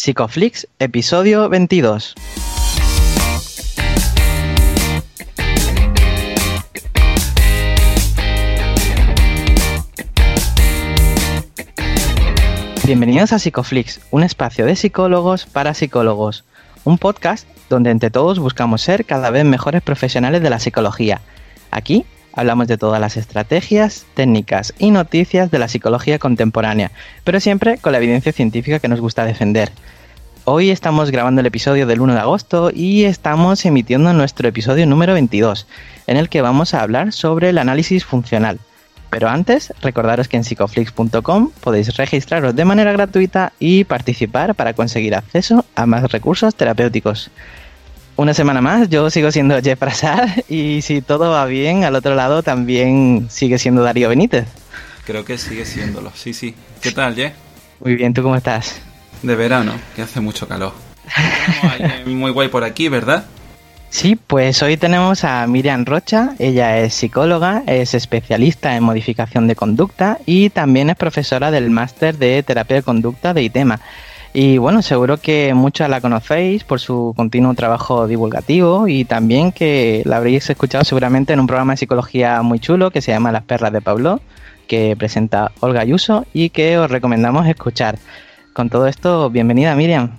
Psicoflix, 0.00 0.66
episodio 0.78 1.50
22. 1.50 2.14
Bienvenidos 12.86 13.34
a 13.34 13.38
Psicoflix, 13.38 14.00
un 14.10 14.22
espacio 14.22 14.64
de 14.64 14.74
psicólogos 14.74 15.44
para 15.44 15.74
psicólogos, 15.74 16.44
un 16.84 16.96
podcast 16.96 17.46
donde 17.68 17.90
entre 17.90 18.10
todos 18.10 18.38
buscamos 18.38 18.80
ser 18.80 19.04
cada 19.04 19.28
vez 19.28 19.44
mejores 19.44 19.82
profesionales 19.82 20.40
de 20.42 20.48
la 20.48 20.60
psicología. 20.60 21.20
Aquí 21.70 22.06
hablamos 22.32 22.68
de 22.68 22.78
todas 22.78 23.00
las 23.00 23.16
estrategias, 23.16 24.06
técnicas 24.14 24.74
y 24.78 24.90
noticias 24.90 25.50
de 25.50 25.58
la 25.58 25.68
psicología 25.68 26.18
contemporánea, 26.18 26.92
pero 27.24 27.40
siempre 27.40 27.78
con 27.78 27.92
la 27.92 27.98
evidencia 27.98 28.32
científica 28.32 28.78
que 28.78 28.88
nos 28.88 29.00
gusta 29.00 29.24
defender. 29.24 29.70
Hoy 30.44 30.70
estamos 30.70 31.10
grabando 31.10 31.40
el 31.40 31.46
episodio 31.46 31.86
del 31.86 32.00
1 32.00 32.14
de 32.14 32.20
agosto 32.20 32.70
y 32.74 33.04
estamos 33.04 33.64
emitiendo 33.66 34.12
nuestro 34.12 34.48
episodio 34.48 34.86
número 34.86 35.12
22, 35.12 35.66
en 36.06 36.16
el 36.16 36.28
que 36.28 36.42
vamos 36.42 36.74
a 36.74 36.82
hablar 36.82 37.12
sobre 37.12 37.50
el 37.50 37.58
análisis 37.58 38.04
funcional. 38.04 38.58
Pero 39.10 39.28
antes, 39.28 39.74
recordaros 39.82 40.28
que 40.28 40.36
en 40.36 40.44
psicoflix.com 40.44 41.50
podéis 41.60 41.96
registraros 41.96 42.54
de 42.54 42.64
manera 42.64 42.92
gratuita 42.92 43.52
y 43.58 43.84
participar 43.84 44.54
para 44.54 44.72
conseguir 44.72 45.14
acceso 45.14 45.64
a 45.74 45.84
más 45.84 46.10
recursos 46.10 46.54
terapéuticos. 46.54 47.30
Una 48.20 48.34
semana 48.34 48.60
más, 48.60 48.90
yo 48.90 49.08
sigo 49.08 49.32
siendo 49.32 49.62
Jeff 49.62 49.78
Prasad 49.78 50.28
y 50.50 50.82
si 50.82 51.00
todo 51.00 51.30
va 51.30 51.46
bien, 51.46 51.84
al 51.84 51.94
otro 51.94 52.14
lado 52.14 52.42
también 52.42 53.28
sigue 53.30 53.58
siendo 53.58 53.82
Darío 53.82 54.10
Benítez. 54.10 54.44
Creo 55.06 55.24
que 55.24 55.38
sigue 55.38 55.64
siéndolo, 55.64 56.12
sí, 56.14 56.34
sí. 56.34 56.54
¿Qué 56.82 56.92
tal, 56.92 57.14
Jeff? 57.14 57.32
Muy 57.82 57.94
bien, 57.94 58.12
¿tú 58.12 58.22
cómo 58.22 58.36
estás? 58.36 58.78
De 59.22 59.34
verano, 59.36 59.72
que 59.96 60.02
hace 60.02 60.20
mucho 60.20 60.46
calor. 60.46 60.74
muy 62.04 62.30
guay 62.30 62.48
por 62.48 62.62
aquí, 62.62 62.90
¿verdad? 62.90 63.24
Sí, 63.88 64.16
pues 64.16 64.62
hoy 64.62 64.76
tenemos 64.76 65.24
a 65.24 65.46
Miriam 65.46 65.86
Rocha, 65.86 66.34
ella 66.38 66.78
es 66.78 66.92
psicóloga, 66.92 67.62
es 67.66 67.94
especialista 67.94 68.76
en 68.76 68.84
modificación 68.84 69.46
de 69.46 69.56
conducta 69.56 70.18
y 70.26 70.50
también 70.50 70.90
es 70.90 70.96
profesora 70.96 71.50
del 71.50 71.70
máster 71.70 72.18
de 72.18 72.42
terapia 72.42 72.76
de 72.76 72.82
conducta 72.82 73.32
de 73.32 73.44
ITEMA. 73.44 73.80
Y 74.32 74.58
bueno, 74.58 74.80
seguro 74.82 75.16
que 75.16 75.54
muchos 75.54 75.88
la 75.88 76.00
conocéis 76.00 76.62
por 76.62 76.78
su 76.78 77.12
continuo 77.16 77.54
trabajo 77.54 78.06
divulgativo 78.06 78.86
y 78.86 79.04
también 79.04 79.50
que 79.50 80.02
la 80.04 80.18
habréis 80.18 80.48
escuchado 80.48 80.84
seguramente 80.84 81.32
en 81.32 81.40
un 81.40 81.48
programa 81.48 81.72
de 81.72 81.78
psicología 81.78 82.40
muy 82.42 82.60
chulo 82.60 82.92
que 82.92 83.02
se 83.02 83.10
llama 83.10 83.32
Las 83.32 83.42
Perlas 83.42 83.72
de 83.72 83.80
Pablo, 83.80 84.20
que 84.68 84.94
presenta 84.96 85.50
Olga 85.58 85.80
Ayuso 85.80 86.26
y 86.32 86.50
que 86.50 86.78
os 86.78 86.88
recomendamos 86.88 87.48
escuchar. 87.48 87.98
Con 88.52 88.70
todo 88.70 88.86
esto, 88.86 89.30
bienvenida 89.30 89.74
Miriam. 89.74 90.16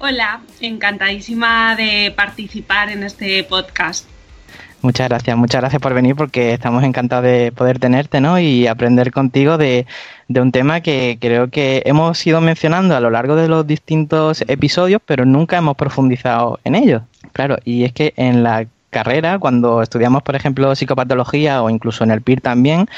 Hola, 0.00 0.40
encantadísima 0.60 1.76
de 1.76 2.12
participar 2.16 2.90
en 2.90 3.04
este 3.04 3.44
podcast. 3.44 4.11
Muchas 4.82 5.08
gracias, 5.08 5.36
muchas 5.36 5.60
gracias 5.60 5.80
por 5.80 5.94
venir 5.94 6.16
porque 6.16 6.52
estamos 6.52 6.82
encantados 6.82 7.24
de 7.24 7.52
poder 7.52 7.78
tenerte 7.78 8.20
¿no? 8.20 8.40
y 8.40 8.66
aprender 8.66 9.12
contigo 9.12 9.56
de, 9.56 9.86
un 10.28 10.50
tema 10.50 10.80
que 10.80 11.18
creo 11.20 11.50
que 11.50 11.82
hemos 11.86 12.26
ido 12.26 12.40
mencionando 12.40 12.96
a 12.96 13.00
lo 13.00 13.08
largo 13.08 13.36
de 13.36 13.46
los 13.46 13.64
distintos 13.64 14.42
episodios, 14.48 15.00
pero 15.06 15.24
nunca 15.24 15.56
hemos 15.56 15.76
profundizado 15.76 16.58
en 16.64 16.74
ello. 16.74 17.02
Claro, 17.32 17.58
y 17.64 17.84
es 17.84 17.92
que 17.92 18.12
en 18.16 18.42
la 18.42 18.66
carrera, 18.90 19.38
cuando 19.38 19.82
estudiamos, 19.82 20.24
por 20.24 20.34
ejemplo, 20.34 20.74
psicopatología 20.74 21.62
o 21.62 21.70
incluso 21.70 22.02
en 22.02 22.10
el 22.10 22.20
PIR 22.20 22.40
también, 22.40 22.88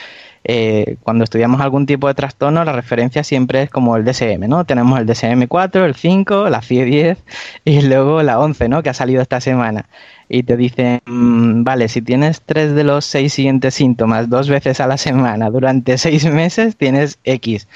eh, 0.45 0.97
cuando 1.03 1.25
estudiamos 1.25 1.61
algún 1.61 1.85
tipo 1.87 2.09
de 2.09 2.15
trastorno, 2.15 2.65
la 2.65 2.73
referencia 2.73 3.25
siempre 3.25 3.63
es 3.63 3.71
como 3.71 3.97
el 3.97 4.05
DSM, 4.05 4.47
¿no? 4.49 4.65
Tenemos 4.65 4.99
el 4.99 5.07
DSM-4, 5.07 5.85
el 5.85 5.95
5, 5.95 6.49
la 6.51 6.61
CIE-10 6.61 7.17
y 7.65 7.83
luego 7.83 8.23
la 8.23 8.39
11, 8.39 8.69
¿no? 8.69 8.83
Que 8.83 8.91
ha 8.91 8.95
salido 8.95 9.23
esta 9.23 9.41
semana. 9.41 9.87
Y 10.29 10.43
te 10.45 10.57
dicen, 10.57 11.01
mm, 11.07 11.65
vale, 11.65 11.89
si 11.89 12.03
tienes 12.03 12.41
tres 12.43 12.75
de 12.75 12.85
los 12.85 13.05
seis 13.05 13.35
siguientes 13.35 13.75
síntomas 13.75 14.29
dos 14.29 14.49
veces 14.49 14.81
a 14.81 14.87
la 14.87 14.97
semana 14.97 15.51
durante 15.51 15.99
seis 15.99 16.25
meses, 16.27 16.77
tienes 16.77 17.19
X. 17.25 17.69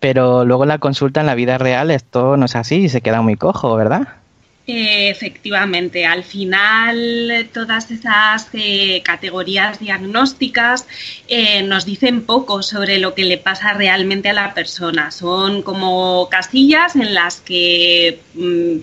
Pero 0.00 0.44
luego 0.44 0.66
la 0.66 0.78
consulta 0.78 1.20
en 1.20 1.26
la 1.26 1.34
vida 1.34 1.58
real 1.58 1.90
esto 1.90 2.36
no 2.36 2.46
es 2.46 2.56
así 2.56 2.76
y 2.76 2.88
se 2.88 3.00
queda 3.00 3.22
muy 3.22 3.36
cojo, 3.36 3.74
¿verdad? 3.76 4.08
Efectivamente, 4.68 6.06
al 6.06 6.24
final 6.24 7.48
todas 7.52 7.88
esas 7.92 8.48
eh, 8.52 9.00
categorías 9.04 9.78
diagnósticas 9.78 10.88
eh, 11.28 11.62
nos 11.62 11.84
dicen 11.84 12.26
poco 12.26 12.64
sobre 12.64 12.98
lo 12.98 13.14
que 13.14 13.24
le 13.24 13.38
pasa 13.38 13.74
realmente 13.74 14.30
a 14.30 14.32
la 14.32 14.54
persona. 14.54 15.12
Son 15.12 15.62
como 15.62 16.28
casillas 16.28 16.96
en 16.96 17.14
las 17.14 17.40
que, 17.40 18.18
mm, 18.34 18.78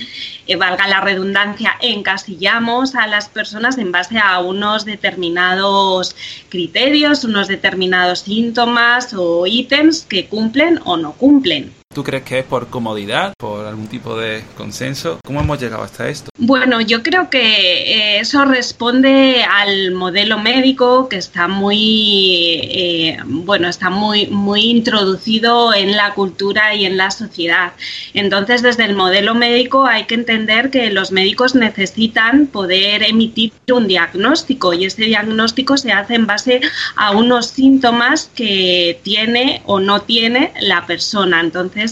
eh, 0.48 0.56
valga 0.56 0.88
la 0.88 1.02
redundancia, 1.02 1.74
encasillamos 1.82 2.96
a 2.96 3.06
las 3.06 3.28
personas 3.28 3.78
en 3.78 3.92
base 3.92 4.18
a 4.20 4.40
unos 4.40 4.86
determinados 4.86 6.16
criterios, 6.48 7.26
unos 7.26 7.50
determinados 7.50 8.20
síntomas 8.20 9.14
o 9.14 9.46
ítems 9.48 10.06
que 10.08 10.28
cumplen 10.28 10.80
o 10.86 10.96
no 10.96 11.12
cumplen. 11.12 11.83
¿Tú 11.94 12.04
crees 12.04 12.24
que 12.24 12.40
es 12.40 12.46
por 12.46 12.70
comodidad, 12.70 13.34
por 13.38 13.68
algún 13.68 13.88
tipo 13.88 14.18
de 14.18 14.44
consenso? 14.58 15.20
¿Cómo 15.24 15.42
hemos 15.42 15.62
llegado 15.62 15.84
hasta 15.84 16.10
esto? 16.10 16.30
Bueno, 16.40 16.82
yo 16.82 17.04
creo 17.04 17.30
que 17.30 17.40
eh, 17.40 18.20
eso 18.20 18.46
responde 18.46 19.44
al 19.44 19.92
modelo 19.92 20.40
médico 20.40 21.08
que 21.08 21.18
está 21.18 21.48
muy, 21.48 22.60
eh, 22.64 23.18
bueno, 23.26 23.68
está 23.68 23.92
muy, 23.92 24.26
muy 24.28 24.62
introducido 24.62 25.74
en 25.74 25.96
la 25.96 26.16
cultura 26.16 26.74
y 26.74 26.86
en 26.86 26.98
la 26.98 27.12
sociedad. 27.12 27.74
Entonces, 28.16 28.64
desde 28.64 28.86
el 28.86 28.96
modelo 28.96 29.36
médico 29.36 29.86
hay 29.86 30.06
que 30.06 30.16
entender 30.16 30.72
que 30.72 30.90
los 30.90 31.12
médicos 31.12 31.54
necesitan 31.54 32.48
poder 32.48 33.04
emitir 33.04 33.54
un 33.72 33.88
diagnóstico 33.88 34.74
y 34.74 34.86
ese 34.86 35.04
diagnóstico 35.04 35.78
se 35.78 35.92
hace 35.92 36.16
en 36.16 36.26
base 36.26 36.62
a 36.96 37.12
unos 37.12 37.48
síntomas 37.48 38.32
que 38.34 39.00
tiene 39.04 39.62
o 39.66 39.80
no 39.80 40.02
tiene 40.02 40.52
la 40.60 40.88
persona. 40.88 41.40
Entonces, 41.40 41.83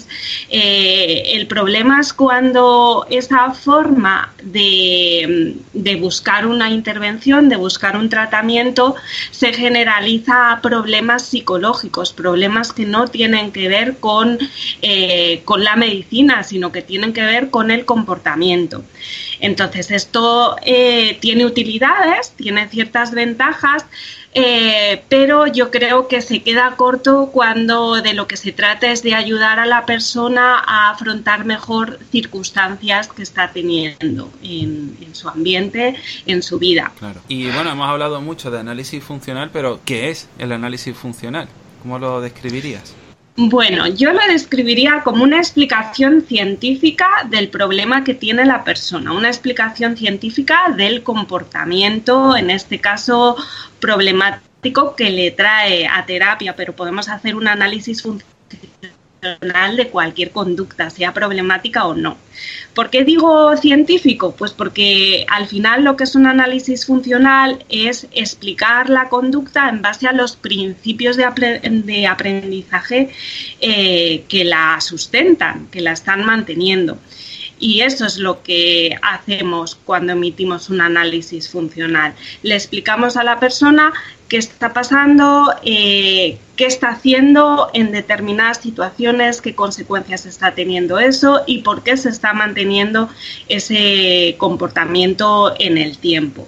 eh, 0.50 1.24
el 1.34 1.48
problema 1.48 2.00
es 2.00 2.14
cuando 2.14 3.06
esa 3.10 3.54
forma 3.54 4.34
de, 4.44 5.56
buscar 6.00 6.48
una 6.48 6.70
intervención, 6.70 7.50
de 7.50 7.56
buscar 7.56 7.96
un 7.98 8.10
tratamiento, 8.10 8.96
se 9.32 9.54
generaliza 9.54 10.52
a 10.52 10.62
problemas 10.62 11.26
psicológicos, 11.26 12.14
problemas 12.14 12.74
que 12.74 12.86
no 12.86 13.08
tienen 13.08 13.52
que 13.52 13.68
ver 13.68 13.98
con, 13.98 14.38
eh, 14.82 15.42
con 15.46 15.64
la 15.64 15.76
medicina, 15.76 16.44
sino 16.44 16.72
que 16.72 16.82
tienen 16.82 17.14
que 17.14 17.24
ver 17.24 17.50
con 17.50 17.72
el 17.72 17.86
comportamiento. 17.86 18.84
Entonces, 19.42 19.92
esto 19.92 20.56
eh, 20.64 21.18
tiene 21.20 21.46
utilidades, 21.46 22.32
tiene 22.38 22.70
ciertas 22.70 23.12
ventajas, 23.12 23.86
eh, 24.34 25.04
pero 25.10 25.48
yo 25.48 25.72
creo 25.72 26.08
que 26.08 26.22
se 26.22 26.42
queda 26.42 26.76
corto 26.78 27.32
cuando 27.34 28.02
de 28.02 28.14
lo 28.14 28.28
que 28.28 28.38
se 28.38 28.54
trata 28.54 28.92
es 28.92 29.04
de 29.04 29.14
ayudar 29.14 29.60
a 29.60 29.66
la 29.66 29.86
persona 29.86 30.60
a 30.66 30.92
afrontar 30.92 31.44
mejor 31.44 32.00
circunstancias 32.12 33.10
que 33.10 33.24
está 33.24 33.52
teniendo 33.52 34.32
en, 34.42 34.96
en 35.02 35.16
su 35.16 35.28
ambiente, 35.28 35.96
en 36.28 36.44
su 36.44 36.60
vida. 36.60 36.94
Claro. 37.00 37.22
Y 37.28 37.50
bueno, 37.50 37.72
hemos 37.72 37.90
hablado 37.90 38.22
mucho 38.22 38.52
de 38.52 38.60
análisis 38.60 39.04
funcional, 39.04 39.50
pero 39.52 39.82
¿qué 39.84 40.12
es 40.12 40.30
el 40.38 40.52
análisis 40.52 40.96
funcional? 40.96 41.48
¿Cómo 41.82 42.00
lo 42.00 42.22
describirías? 42.22 42.94
Bueno, 43.38 43.88
yo 43.88 44.12
lo 44.12 44.20
describiría 44.28 45.02
como 45.04 45.24
una 45.24 45.38
explicación 45.38 46.22
científica 46.22 47.08
del 47.30 47.50
problema 47.50 48.04
que 48.04 48.14
tiene 48.14 48.46
la 48.46 48.64
persona, 48.64 49.14
una 49.14 49.30
explicación 49.30 49.96
científica 49.96 50.74
del 50.76 51.02
comportamiento, 51.02 52.36
en 52.36 52.50
este 52.50 52.80
caso 52.80 53.38
problemático, 53.80 54.96
que 54.96 55.10
le 55.10 55.32
trae 55.32 55.88
a 55.88 56.06
terapia, 56.06 56.56
pero 56.56 56.76
podemos 56.76 57.08
hacer 57.08 57.36
un 57.36 57.48
análisis 57.48 58.02
funcional 58.02 58.32
de 59.22 59.90
cualquier 59.90 60.32
conducta, 60.32 60.90
sea 60.90 61.14
problemática 61.14 61.86
o 61.86 61.94
no. 61.94 62.18
¿Por 62.74 62.90
qué 62.90 63.04
digo 63.04 63.56
científico? 63.56 64.36
Pues 64.36 64.52
porque 64.52 65.26
al 65.30 65.48
final 65.48 65.84
lo 65.84 65.96
que 65.96 66.06
es 66.06 66.16
un 66.16 66.26
análisis 66.26 66.88
funcional 66.88 67.64
es 67.70 68.08
explicar 68.14 68.90
la 68.90 69.10
conducta 69.10 69.70
en 69.70 69.84
base 69.84 70.08
a 70.08 70.14
los 70.14 70.36
principios 70.36 71.18
de, 71.18 72.08
aprendizaje 72.08 73.12
eh, 73.60 74.24
que 74.28 74.44
la 74.44 74.82
sustentan, 74.82 75.68
que 75.68 75.82
la 75.82 75.92
están 75.92 76.26
manteniendo. 76.26 76.98
Y 77.60 77.82
eso 77.82 78.08
es 78.08 78.18
lo 78.18 78.42
que 78.42 78.98
hacemos 79.04 79.76
cuando 79.76 80.14
emitimos 80.14 80.72
un 80.72 80.82
análisis 80.82 81.48
funcional. 81.48 82.16
Le 82.42 82.56
explicamos 82.56 83.18
a 83.18 83.24
la 83.24 83.40
persona 83.40 83.94
qué 84.32 84.38
está 84.38 84.72
pasando, 84.72 85.54
eh, 85.62 86.38
qué 86.56 86.66
está 86.66 86.88
haciendo 86.92 87.70
en 87.74 87.92
determinadas 87.92 88.60
situaciones, 88.60 89.42
qué 89.42 89.56
consecuencias 89.56 90.26
está 90.26 90.54
teniendo 90.54 91.00
eso 91.00 91.42
y 91.46 91.64
por 91.64 91.84
qué 91.84 91.98
se 91.98 92.08
está 92.08 92.32
manteniendo 92.32 93.10
ese 93.50 94.36
comportamiento 94.38 95.54
en 95.60 95.78
el 95.78 95.98
tiempo. 95.98 96.48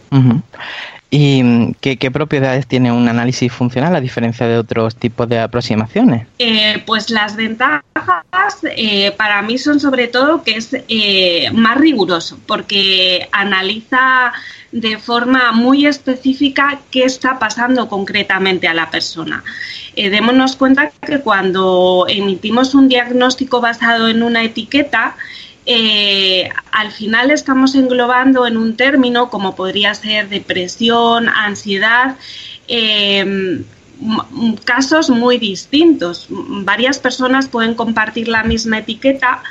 ¿Y 1.16 1.76
qué, 1.80 2.10
propiedades 2.10 2.66
tiene 2.66 2.92
un 2.92 3.08
análisis 3.08 3.54
funcional 3.54 3.96
a 3.96 4.02
diferencia 4.02 4.48
de 4.48 4.58
otros 4.58 4.96
tipos 4.96 5.30
de 5.30 5.38
aproximaciones? 5.38 6.26
Eh, 6.40 6.82
pues 6.88 7.12
las 7.12 7.36
ventajas 7.36 7.84
eh, 8.64 9.12
para 9.12 9.44
mí 9.44 9.60
son 9.60 9.80
sobre 9.80 10.08
todo 10.08 10.42
que 10.42 10.56
es 10.56 10.70
eh, 10.74 11.52
más 11.54 11.78
riguroso 11.78 12.40
porque 12.48 13.30
analiza 13.32 14.34
de 14.72 14.98
forma 14.98 15.52
muy 15.52 15.86
específica 15.86 16.80
qué 16.90 17.04
está 17.04 17.38
pasando 17.38 17.88
concretamente 17.88 18.68
a 18.68 18.74
la 18.74 18.90
persona. 18.90 19.44
démonos 19.96 20.56
cuenta 20.56 20.92
que 21.06 21.20
cuando 21.20 22.08
emitimos 22.10 22.74
un 22.74 22.90
diagnóstico 22.90 23.62
basado 23.62 24.08
en 24.08 24.24
una 24.24 24.44
etiqueta, 24.44 25.16
eh, 25.66 26.50
al 26.72 26.92
final 26.92 27.32
estamos 27.32 27.76
englobando 27.76 28.46
en 28.46 28.58
un 28.58 28.76
término 28.76 29.30
como 29.30 29.56
podría 29.56 29.94
ser 29.94 30.28
depresión, 30.30 31.30
ansiedad, 31.30 32.18
em, 32.68 33.64
casos 34.66 35.10
muy 35.10 35.38
distintos. 35.38 36.28
Varias 36.30 37.00
personas 37.00 37.48
pueden 37.48 37.76
compartir 37.76 38.28
la 38.28 38.44
misma 38.44 38.80
etiqueta, 38.80 39.42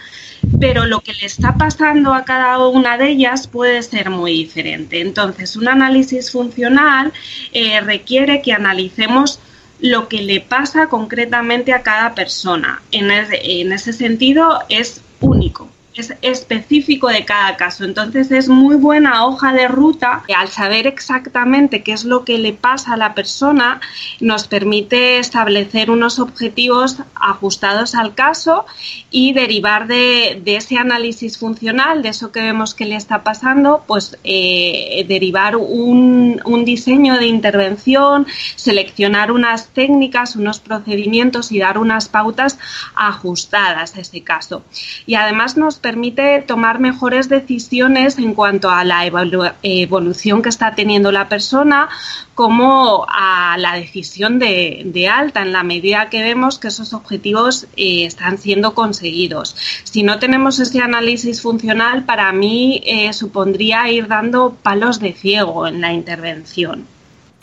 pero 0.60 0.84
lo 0.86 1.00
que 1.00 1.14
le 1.14 1.26
está 1.26 1.56
pasando 1.56 2.12
a 2.12 2.24
cada 2.24 2.58
una 2.68 2.98
de 2.98 3.10
ellas 3.10 3.46
puede 3.46 3.82
ser 3.82 4.10
muy 4.10 4.32
diferente. 4.32 5.00
Entonces, 5.00 5.56
un 5.56 5.68
análisis 5.68 6.30
funcional 6.30 7.12
eh, 7.52 7.80
requiere 7.80 8.42
que 8.42 8.52
analicemos 8.52 9.40
lo 9.80 10.08
que 10.08 10.22
le 10.22 10.40
pasa 10.40 10.88
concretamente 10.88 11.72
a 11.72 11.82
cada 11.82 12.14
persona. 12.14 12.82
en 12.92 13.72
ese 13.72 13.92
sentido, 13.92 14.60
es 14.68 15.00
único 15.20 15.71
es 15.94 16.14
específico 16.22 17.08
de 17.08 17.24
cada 17.24 17.56
caso. 17.56 17.84
Entonces 17.84 18.30
es 18.30 18.48
muy 18.48 18.76
buena 18.76 19.26
hoja 19.26 19.52
de 19.52 19.68
ruta 19.68 20.22
al 20.34 20.48
saber 20.48 20.86
exactamente 20.86 21.82
qué 21.82 21.92
es 21.92 22.04
lo 22.04 22.24
que 22.24 22.38
le 22.38 22.52
pasa 22.52 22.94
a 22.94 22.96
la 22.96 23.14
persona, 23.14 23.80
nos 24.20 24.46
permite 24.46 25.18
establecer 25.18 25.90
unos 25.90 26.18
objetivos 26.18 26.98
ajustados 27.14 27.94
al 27.94 28.14
caso 28.14 28.64
y 29.10 29.32
derivar 29.32 29.86
de, 29.86 30.42
ese 30.46 30.76
análisis 30.76 31.38
funcional, 31.38 32.02
de 32.02 32.10
eso 32.10 32.30
que 32.30 32.40
vemos 32.40 32.74
que 32.74 32.86
le 32.86 32.96
está 32.96 33.22
pasando, 33.22 33.84
pues 33.86 34.18
eh, 34.24 35.04
derivar 35.08 35.56
un, 35.56 36.40
un 36.44 36.64
diseño 36.64 37.18
de 37.18 37.26
intervención, 37.26 38.26
seleccionar 38.56 39.32
unas 39.32 39.68
técnicas, 39.68 40.36
unos 40.36 40.60
procedimientos 40.60 41.52
y 41.52 41.58
dar 41.58 41.78
unas 41.78 42.08
pautas 42.08 42.58
ajustadas 42.94 43.96
a 43.96 44.00
ese 44.00 44.22
caso. 44.22 44.62
Y 45.06 45.14
además 45.14 45.56
nos 45.56 45.81
permite 45.82 46.40
tomar 46.42 46.80
mejores 46.80 47.28
decisiones 47.28 48.16
en 48.18 48.34
cuanto 48.34 48.70
a 48.70 48.84
la 48.84 49.04
evolución 49.04 50.40
que 50.40 50.48
está 50.48 50.74
teniendo 50.74 51.12
la 51.12 51.28
persona, 51.28 51.88
como 52.34 53.04
a 53.08 53.56
la 53.58 53.74
decisión 53.74 54.38
de, 54.38 55.10
alta, 55.12 55.42
en 55.42 55.52
la 55.52 55.62
medida 55.62 56.08
que 56.08 56.22
vemos 56.22 56.58
que 56.58 56.68
esos 56.68 56.94
objetivos 56.94 57.64
eh, 57.76 58.06
están 58.06 58.38
siendo 58.38 58.74
conseguidos. 58.74 59.54
Si 59.84 60.02
no 60.02 60.18
tenemos 60.18 60.58
ese 60.60 60.80
análisis 60.80 61.42
funcional, 61.42 62.04
para 62.04 62.32
mí 62.32 62.82
eh, 62.86 63.12
supondría 63.12 63.90
ir 63.90 64.06
dando 64.08 64.54
palos 64.62 65.00
de 65.00 65.12
ciego 65.12 65.66
en 65.66 65.80
la 65.80 65.92
intervención. 65.92 66.86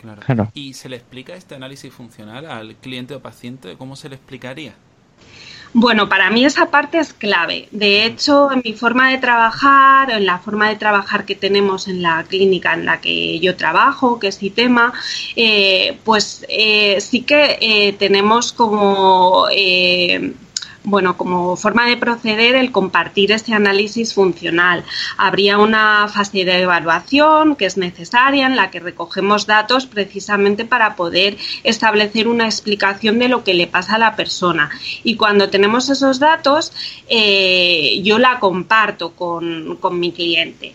Claro. 0.00 0.50
¿Y 0.54 0.72
se 0.72 0.88
le 0.88 0.96
explica 0.96 1.34
este 1.34 1.54
análisis 1.54 1.92
funcional 1.92 2.46
al 2.46 2.74
cliente 2.76 3.14
o 3.14 3.20
paciente? 3.20 3.76
¿Cómo 3.76 3.96
se 3.96 4.08
le 4.08 4.16
explicaría? 4.16 4.72
Bueno, 5.72 6.08
para 6.08 6.30
mí 6.30 6.44
esa 6.44 6.70
parte 6.70 6.98
es 6.98 7.12
clave. 7.12 7.68
De 7.70 8.04
hecho, 8.04 8.50
en 8.50 8.60
mi 8.64 8.72
forma 8.72 9.10
de 9.10 9.18
trabajar, 9.18 10.10
en 10.10 10.26
la 10.26 10.38
forma 10.38 10.68
de 10.68 10.74
trabajar 10.74 11.24
que 11.24 11.36
tenemos 11.36 11.86
en 11.86 12.02
la 12.02 12.24
clínica 12.24 12.74
en 12.74 12.84
la 12.84 13.00
que 13.00 13.38
yo 13.38 13.54
trabajo, 13.56 14.18
que 14.18 14.28
es 14.28 14.42
ITEMA, 14.42 14.92
eh, 15.36 15.96
pues 16.04 16.44
eh, 16.48 17.00
sí 17.00 17.22
que 17.22 17.58
eh, 17.60 17.92
tenemos 17.92 18.52
como 18.52 19.46
bueno, 20.82 21.16
como 21.16 21.56
forma 21.56 21.86
de 21.86 21.96
proceder 21.96 22.54
el 22.54 22.72
compartir 22.72 23.32
este 23.32 23.52
análisis 23.52 24.14
funcional. 24.14 24.84
Habría 25.16 25.58
una 25.58 26.08
fase 26.08 26.44
de 26.44 26.62
evaluación 26.62 27.56
que 27.56 27.66
es 27.66 27.76
necesaria 27.76 28.46
en 28.46 28.56
la 28.56 28.70
que 28.70 28.80
recogemos 28.80 29.46
datos 29.46 29.86
precisamente 29.86 30.64
para 30.64 30.96
poder 30.96 31.36
establecer 31.64 32.28
una 32.28 32.46
explicación 32.46 33.18
de 33.18 33.28
lo 33.28 33.44
que 33.44 33.54
le 33.54 33.66
pasa 33.66 33.96
a 33.96 33.98
la 33.98 34.16
persona. 34.16 34.70
Y 35.04 35.16
cuando 35.16 35.50
tenemos 35.50 35.88
esos 35.90 36.18
datos, 36.18 36.72
eh, 37.08 38.00
yo 38.02 38.18
la 38.18 38.40
comparto 38.40 39.12
con, 39.12 39.78
mi 39.92 40.12
cliente. 40.12 40.74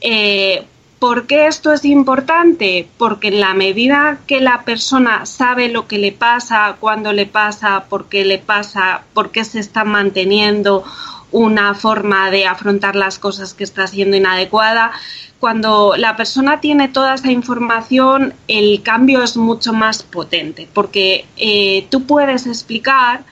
Eh, 0.00 0.64
¿Por 1.04 1.26
qué 1.26 1.48
esto 1.48 1.70
es 1.70 1.84
importante? 1.84 2.88
Porque 2.96 3.28
en 3.28 3.38
la 3.38 3.52
medida 3.52 4.20
que 4.26 4.40
la 4.40 4.62
persona 4.64 5.26
sabe 5.26 5.68
lo 5.68 5.86
que 5.86 5.98
le 5.98 6.12
pasa, 6.12 6.78
cuándo 6.80 7.12
le 7.12 7.26
pasa, 7.26 7.84
por 7.90 8.08
qué 8.08 8.24
le 8.24 8.38
pasa, 8.38 9.02
por 9.12 9.30
qué 9.30 9.44
se 9.44 9.60
está 9.60 9.84
manteniendo 9.84 10.82
una 11.30 11.74
forma 11.74 12.30
de 12.30 12.46
afrontar 12.46 12.96
las 12.96 13.18
cosas 13.18 13.52
que 13.52 13.64
está 13.64 13.86
siendo 13.86 14.16
inadecuada, 14.16 14.92
cuando 15.40 15.92
la 15.98 16.16
persona 16.16 16.62
tiene 16.62 16.88
toda 16.88 17.16
esa 17.16 17.30
información, 17.30 18.32
el 18.48 18.80
cambio 18.82 19.22
es 19.22 19.36
mucho 19.36 19.74
más 19.74 20.02
potente, 20.02 20.66
porque 20.72 21.26
eh, 21.36 21.86
tú 21.90 22.04
puedes 22.06 22.46
explicar 22.46 23.24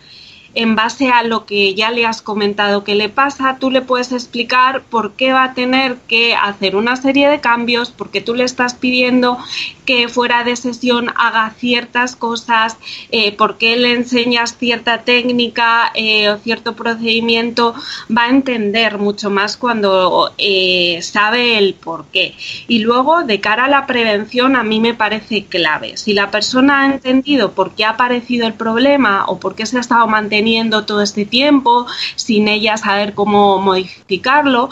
en 0.54 0.76
base 0.76 1.10
a 1.10 1.22
lo 1.22 1.46
que 1.46 1.74
ya 1.74 1.90
le 1.90 2.04
has 2.04 2.20
comentado 2.20 2.84
que 2.84 2.94
le 2.94 3.08
pasa, 3.08 3.56
tú 3.58 3.70
le 3.70 3.80
puedes 3.80 4.12
explicar 4.12 4.82
por 4.82 5.12
qué 5.12 5.32
va 5.32 5.44
a 5.44 5.54
tener 5.54 5.96
que 6.08 6.34
hacer 6.34 6.76
una 6.76 6.96
serie 6.96 7.28
de 7.28 7.40
cambios, 7.40 7.90
porque 7.90 8.20
tú 8.20 8.34
le 8.34 8.44
estás 8.44 8.74
pidiendo 8.74 9.38
que 9.86 10.08
fuera 10.08 10.44
de 10.44 10.56
sesión 10.56 11.10
haga 11.16 11.50
ciertas 11.58 12.16
cosas, 12.16 12.76
eh, 13.10 13.32
por 13.32 13.56
qué 13.56 13.76
le 13.76 13.94
enseñas 13.94 14.56
cierta 14.58 15.02
técnica 15.02 15.90
eh, 15.94 16.28
o 16.28 16.38
cierto 16.38 16.74
procedimiento, 16.74 17.74
va 18.14 18.24
a 18.24 18.30
entender 18.30 18.98
mucho 18.98 19.30
más 19.30 19.56
cuando 19.56 20.32
eh, 20.38 21.00
sabe 21.02 21.58
el 21.58 21.74
por 21.74 22.04
qué. 22.06 22.34
Y 22.68 22.80
luego, 22.80 23.24
de 23.24 23.40
cara 23.40 23.64
a 23.64 23.68
la 23.68 23.86
prevención, 23.86 24.54
a 24.54 24.62
mí 24.62 24.80
me 24.80 24.94
parece 24.94 25.44
clave. 25.46 25.96
Si 25.96 26.12
la 26.12 26.30
persona 26.30 26.82
ha 26.82 26.86
entendido 26.86 27.52
por 27.52 27.72
qué 27.74 27.84
ha 27.84 27.90
aparecido 27.90 28.46
el 28.46 28.54
problema 28.54 29.24
o 29.26 29.38
por 29.40 29.54
qué 29.54 29.66
se 29.66 29.78
ha 29.78 29.80
estado 29.80 30.06
manteniendo 30.06 30.41
todo 30.86 31.02
este 31.02 31.24
tiempo 31.24 31.86
sin 32.16 32.48
ella 32.48 32.76
saber 32.76 33.14
cómo 33.14 33.58
modificarlo. 33.58 34.70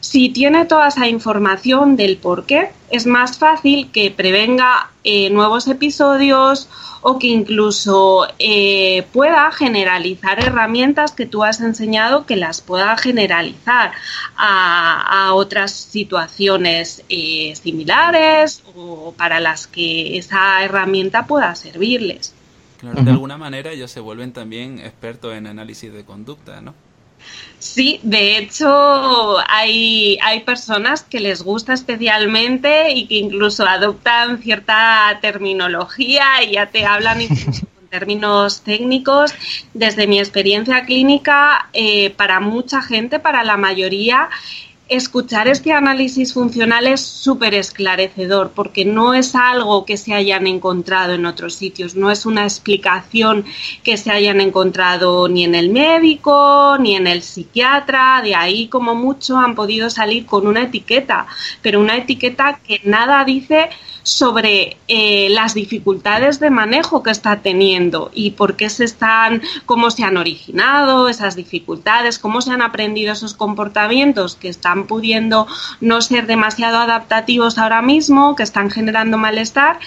Si 0.00 0.30
tiene 0.30 0.64
toda 0.64 0.88
esa 0.88 1.08
información 1.08 1.96
del 1.96 2.16
por 2.16 2.46
qué, 2.46 2.70
es 2.88 3.06
más 3.06 3.38
fácil 3.38 3.90
que 3.90 4.10
prevenga 4.10 4.90
eh, 5.04 5.28
nuevos 5.30 5.66
episodios 5.68 6.68
o 7.02 7.18
que 7.18 7.26
incluso 7.26 8.26
eh, 8.38 9.06
pueda 9.12 9.50
generalizar 9.52 10.42
herramientas 10.42 11.12
que 11.12 11.26
tú 11.26 11.44
has 11.44 11.60
enseñado 11.60 12.26
que 12.26 12.36
las 12.36 12.60
pueda 12.60 12.96
generalizar 12.96 13.92
a, 14.36 15.32
otras 15.34 15.72
situaciones 15.72 17.02
eh, 17.08 17.54
similares 17.60 18.62
o 18.74 19.12
para 19.16 19.40
las 19.40 19.66
que 19.66 20.16
esa 20.16 20.62
herramienta 20.64 21.26
pueda 21.26 21.54
servirles 21.54 22.34
de 22.82 23.10
alguna 23.10 23.36
manera 23.36 23.72
ellos 23.72 23.90
se 23.90 24.00
vuelven 24.00 24.32
también 24.32 24.78
expertos 24.78 25.34
en 25.34 25.46
análisis 25.46 25.92
de 25.92 26.04
conducta, 26.04 26.60
¿no? 26.60 26.74
Sí, 27.58 27.98
de 28.04 28.38
hecho 28.38 29.36
hay, 29.48 30.18
hay 30.22 30.40
personas 30.40 31.02
que 31.02 31.18
les 31.18 31.42
gusta 31.42 31.72
especialmente 31.72 32.92
y 32.92 33.06
que 33.06 33.16
incluso 33.16 33.66
adoptan 33.66 34.38
cierta 34.38 35.18
terminología 35.20 36.42
y 36.44 36.52
ya 36.52 36.66
te 36.66 36.86
hablan 36.86 37.20
incluso 37.22 37.66
con 37.74 37.88
términos 37.88 38.60
técnicos. 38.60 39.34
Desde 39.74 40.06
mi 40.06 40.20
experiencia 40.20 40.84
clínica, 40.84 41.68
eh, 41.72 42.10
para 42.10 42.38
mucha 42.38 42.80
gente, 42.80 43.18
para 43.18 43.42
la 43.42 43.56
mayoría, 43.56 44.28
escuchar 44.88 45.48
este 45.48 45.72
análisis 45.72 46.32
funcional 46.32 46.86
es 46.86 47.00
súper 47.00 47.54
esclarecedor 47.54 48.52
porque 48.54 48.84
no 48.84 49.14
es 49.14 49.34
algo 49.34 49.84
que 49.84 49.96
se 49.96 50.14
hayan 50.14 50.46
encontrado 50.46 51.12
en 51.14 51.26
otros 51.26 51.54
sitios, 51.54 51.94
no 51.94 52.10
es 52.10 52.24
una 52.24 52.44
explicación 52.44 53.44
que 53.82 53.96
se 53.96 54.10
hayan 54.10 54.40
encontrado 54.40 55.28
ni 55.28 55.44
en 55.44 55.54
el 55.54 55.70
médico 55.70 56.76
ni 56.80 56.96
en 56.96 57.06
el 57.06 57.22
psiquiatra, 57.22 58.22
de 58.22 58.34
ahí 58.34 58.68
como 58.68 58.94
mucho 58.94 59.36
han 59.36 59.54
podido 59.54 59.90
salir 59.90 60.24
con 60.24 60.46
una 60.46 60.62
etiqueta, 60.62 61.26
pero 61.60 61.80
una 61.80 61.96
etiqueta 61.96 62.60
que 62.66 62.80
nada 62.84 63.24
dice 63.24 63.68
sobre 64.08 64.78
eh, 64.88 65.28
las 65.30 65.54
dificultades 65.54 66.40
de 66.40 66.50
manejo 66.50 67.02
que 67.02 67.10
está 67.10 67.40
teniendo 67.40 68.10
y 68.14 68.30
por 68.30 68.56
qué 68.56 68.70
se 68.70 68.84
están, 68.84 69.42
cómo 69.66 69.90
se 69.90 70.02
han 70.02 70.16
originado 70.16 71.08
esas 71.08 71.36
dificultades, 71.36 72.18
cómo 72.18 72.40
se 72.40 72.50
han 72.50 72.62
aprendido 72.62 73.12
esos 73.12 73.34
comportamientos 73.34 74.34
que 74.34 74.48
están 74.48 74.86
pudiendo 74.86 75.46
no 75.80 76.00
ser 76.00 76.26
demasiado 76.26 76.78
adaptativos 76.78 77.58
ahora 77.58 77.82
mismo, 77.82 78.34
que 78.34 78.42
están 78.44 78.70
generando 78.70 79.18
malestar 79.18 79.78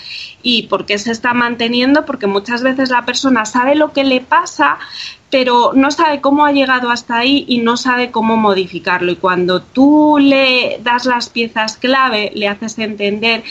y 0.43 0.63
por 0.63 0.85
qué 0.85 0.97
se 0.97 1.11
está 1.11 1.33
manteniendo, 1.33 2.05
porque 2.05 2.27
muchas 2.27 2.63
veces 2.63 2.89
la 2.89 3.05
persona 3.05 3.45
sabe 3.45 3.75
lo 3.75 3.91
que 3.93 4.03
le 4.03 4.21
pasa, 4.21 4.77
pero 5.29 5.71
no 5.73 5.91
sabe 5.91 6.19
cómo 6.21 6.45
ha 6.45 6.51
llegado 6.51 6.89
hasta 6.89 7.17
ahí 7.17 7.45
y 7.47 7.59
no 7.59 7.77
sabe 7.77 8.11
cómo 8.11 8.35
modificarlo. 8.37 9.11
Y 9.11 9.15
cuando 9.15 9.61
tú 9.61 10.17
le 10.19 10.79
das 10.83 11.05
las 11.05 11.29
piezas 11.29 11.77
clave, 11.77 12.31
le 12.35 12.47
haces 12.47 12.77
entender 12.79 13.43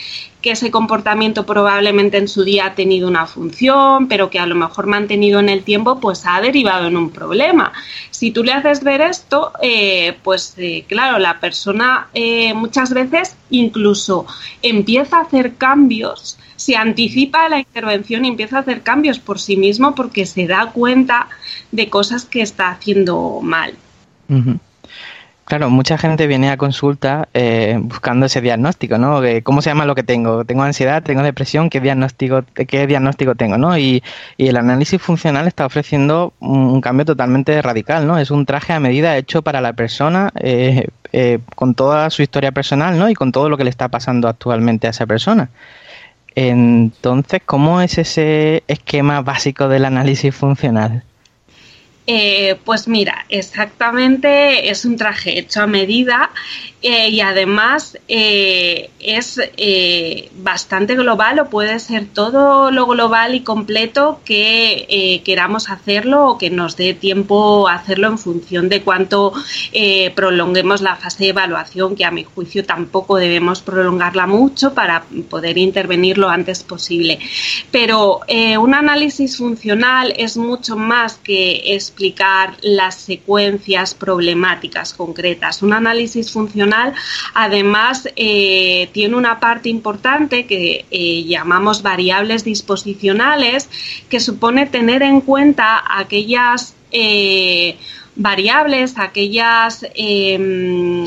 que 0.42 0.52
ese 0.52 0.70
comportamiento 0.70 1.44
probablemente 1.44 2.16
en 2.16 2.28
su 2.28 2.44
día 2.44 2.66
ha 2.66 2.74
tenido 2.74 3.08
una 3.08 3.26
función, 3.26 4.08
pero 4.08 4.30
que 4.30 4.38
a 4.38 4.46
lo 4.46 4.54
mejor 4.54 4.86
mantenido 4.86 5.40
en 5.40 5.48
el 5.48 5.62
tiempo, 5.62 6.00
pues 6.00 6.24
ha 6.26 6.40
derivado 6.40 6.86
en 6.86 6.96
un 6.96 7.10
problema. 7.10 7.72
Si 8.10 8.30
tú 8.30 8.42
le 8.42 8.52
haces 8.52 8.82
ver 8.82 9.00
esto, 9.00 9.52
eh, 9.62 10.16
pues 10.22 10.54
eh, 10.56 10.84
claro, 10.88 11.18
la 11.18 11.40
persona 11.40 12.08
eh, 12.14 12.54
muchas 12.54 12.92
veces 12.92 13.36
incluso 13.50 14.26
empieza 14.62 15.18
a 15.18 15.22
hacer 15.22 15.56
cambios, 15.56 16.38
se 16.60 16.76
anticipa 16.76 17.46
a 17.46 17.48
la 17.48 17.58
intervención 17.58 18.26
y 18.26 18.28
empieza 18.28 18.58
a 18.58 18.60
hacer 18.60 18.82
cambios 18.82 19.18
por 19.18 19.40
sí 19.40 19.56
mismo 19.56 19.94
porque 19.94 20.26
se 20.26 20.46
da 20.46 20.72
cuenta 20.72 21.28
de 21.72 21.88
cosas 21.88 22.26
que 22.26 22.42
está 22.42 22.68
haciendo 22.68 23.40
mal. 23.42 23.72
Claro, 25.46 25.70
mucha 25.70 25.96
gente 25.96 26.26
viene 26.26 26.50
a 26.50 26.58
consulta 26.58 27.30
eh, 27.32 27.78
buscando 27.80 28.26
ese 28.26 28.42
diagnóstico, 28.42 28.98
¿no? 28.98 29.22
¿Cómo 29.42 29.62
se 29.62 29.70
llama 29.70 29.86
lo 29.86 29.94
que 29.94 30.02
tengo? 30.02 30.44
¿Tengo 30.44 30.62
ansiedad? 30.62 31.02
¿Tengo 31.02 31.22
depresión? 31.22 31.70
¿Qué 31.70 31.80
diagnóstico, 31.80 32.44
qué 32.54 32.86
diagnóstico 32.86 33.34
tengo? 33.34 33.56
¿no? 33.56 33.78
Y, 33.78 34.02
el 34.36 34.56
análisis 34.58 35.00
funcional 35.00 35.46
está 35.48 35.64
ofreciendo 35.64 36.34
un, 36.40 36.82
cambio 36.82 37.06
totalmente 37.06 37.62
radical, 37.62 38.06
¿no? 38.06 38.18
Es 38.18 38.30
un 38.30 38.44
traje 38.44 38.74
a 38.74 38.80
medida 38.80 39.16
hecho 39.16 39.40
para 39.40 39.62
la 39.62 39.72
persona 39.72 40.30
eh, 40.34 40.88
eh, 41.12 41.38
con 41.54 41.74
toda 41.74 42.10
su 42.10 42.20
historia 42.22 42.52
personal, 42.52 42.98
¿no? 42.98 43.08
Y 43.08 43.14
con 43.14 43.32
todo 43.32 43.48
lo 43.48 43.56
que 43.56 43.64
le 43.64 43.70
está 43.70 43.88
pasando 43.88 44.28
actualmente 44.28 44.88
a 44.88 44.90
esa 44.90 45.06
persona. 45.06 45.48
Entonces, 46.34 47.42
¿cómo 47.44 47.80
es 47.80 47.98
ese 47.98 48.62
esquema 48.68 49.22
básico 49.22 49.68
del 49.68 49.84
análisis 49.84 50.34
funcional? 50.34 51.04
Eh, 52.12 52.58
pues 52.64 52.88
mira, 52.88 53.24
exactamente 53.28 54.68
es 54.68 54.84
un 54.84 54.96
traje 54.96 55.38
hecho 55.38 55.62
a 55.62 55.68
medida 55.68 56.30
eh, 56.82 57.08
y 57.08 57.20
además 57.20 57.96
eh, 58.08 58.90
es 58.98 59.40
bastante 60.34 60.96
global 60.96 61.38
o 61.38 61.48
puede 61.48 61.78
ser 61.78 62.06
todo 62.06 62.72
lo 62.72 62.86
global 62.86 63.36
y 63.36 63.42
completo 63.42 64.20
que 64.24 65.22
queramos 65.24 65.70
hacerlo 65.70 66.30
o 66.30 66.38
que 66.38 66.50
nos 66.50 66.76
dé 66.76 66.94
tiempo 66.94 67.68
a 67.68 67.74
hacerlo 67.74 68.08
en 68.08 68.18
función 68.18 68.68
de 68.68 68.82
cuánto 68.82 69.32
prolonguemos 70.16 70.80
la 70.80 70.96
fase 70.96 71.24
de 71.24 71.30
evaluación, 71.30 71.94
que 71.94 72.04
a 72.04 72.10
mi 72.10 72.24
juicio 72.24 72.64
tampoco 72.64 73.16
debemos 73.18 73.60
prolongarla 73.60 74.26
mucho 74.26 74.74
para 74.74 75.04
poder 75.28 75.58
intervenir 75.58 76.18
lo 76.18 76.28
antes 76.28 76.64
posible. 76.64 77.20
Pero 77.70 78.20
un 78.58 78.74
análisis 78.74 79.36
funcional 79.36 80.12
es 80.16 80.36
mucho 80.36 80.76
más 80.76 81.14
que 81.18 81.74
explicar 81.74 81.99
las 82.62 82.94
secuencias 82.96 83.94
problemáticas 83.94 84.94
concretas. 84.94 85.62
Un 85.62 85.72
análisis 85.72 86.32
funcional, 86.32 86.94
además, 87.34 88.08
eh, 88.16 88.88
tiene 88.92 89.16
una 89.16 89.38
parte 89.38 89.68
importante 89.68 90.46
que 90.46 90.86
eh, 90.90 91.24
llamamos 91.24 91.82
variables 91.82 92.44
disposicionales, 92.44 93.68
que 94.08 94.20
supone 94.20 94.66
tener 94.66 95.02
en 95.02 95.20
cuenta 95.20 95.82
aquellas 95.88 96.74
eh, 96.92 97.76
variables, 98.16 98.94
aquellas 98.96 99.86
em, 99.94 101.04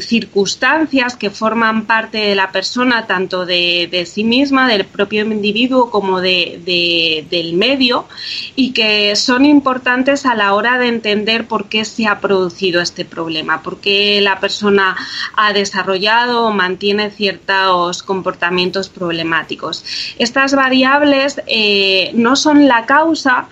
circunstancias 0.00 1.16
que 1.16 1.30
forman 1.30 1.86
parte 1.86 2.18
de 2.18 2.34
la 2.34 2.50
persona, 2.52 3.06
tanto 3.06 3.44
de, 3.46 4.04
sí 4.06 4.24
misma, 4.24 4.68
del 4.68 4.84
propio 4.84 5.24
individuo, 5.24 5.90
como 5.90 6.20
de, 6.20 7.24
del 7.30 7.54
medio, 7.54 8.06
y 8.54 8.72
que 8.72 9.14
son 9.16 9.44
importantes 9.44 10.26
a 10.26 10.34
la 10.34 10.54
hora 10.54 10.78
de 10.78 10.88
entender 10.88 11.46
por 11.46 11.68
qué 11.68 11.84
se 11.84 12.06
ha 12.06 12.20
producido 12.20 12.80
este 12.80 13.04
problema, 13.04 13.62
por 13.62 13.80
qué 13.80 14.20
la 14.20 14.40
persona 14.40 14.96
ha 15.34 15.52
desarrollado 15.52 16.46
o 16.46 16.52
mantiene 16.52 17.10
ciertos 17.10 18.02
comportamientos 18.02 18.88
problemáticos. 18.88 19.84
Estas 20.18 20.54
variables 20.54 21.40
eh, 21.46 22.10
no 22.14 22.36
son 22.36 22.66
la 22.66 22.86
causa, 22.86 23.48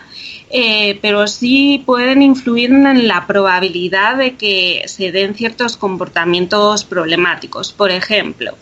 eh, 0.50 0.98
pero 1.00 1.26
sí 1.26 1.82
pueden 1.84 2.22
influir 2.22 2.70
en 2.70 3.08
la 3.08 3.26
probabilidad 3.26 4.16
de 4.16 4.36
que 4.36 4.84
se 4.86 5.10
den 5.10 5.34
ciertos 5.34 5.76
comportamientos 5.76 6.84
problemáticos. 6.84 7.72
Por 7.72 7.90
ejemplo, 7.90 8.54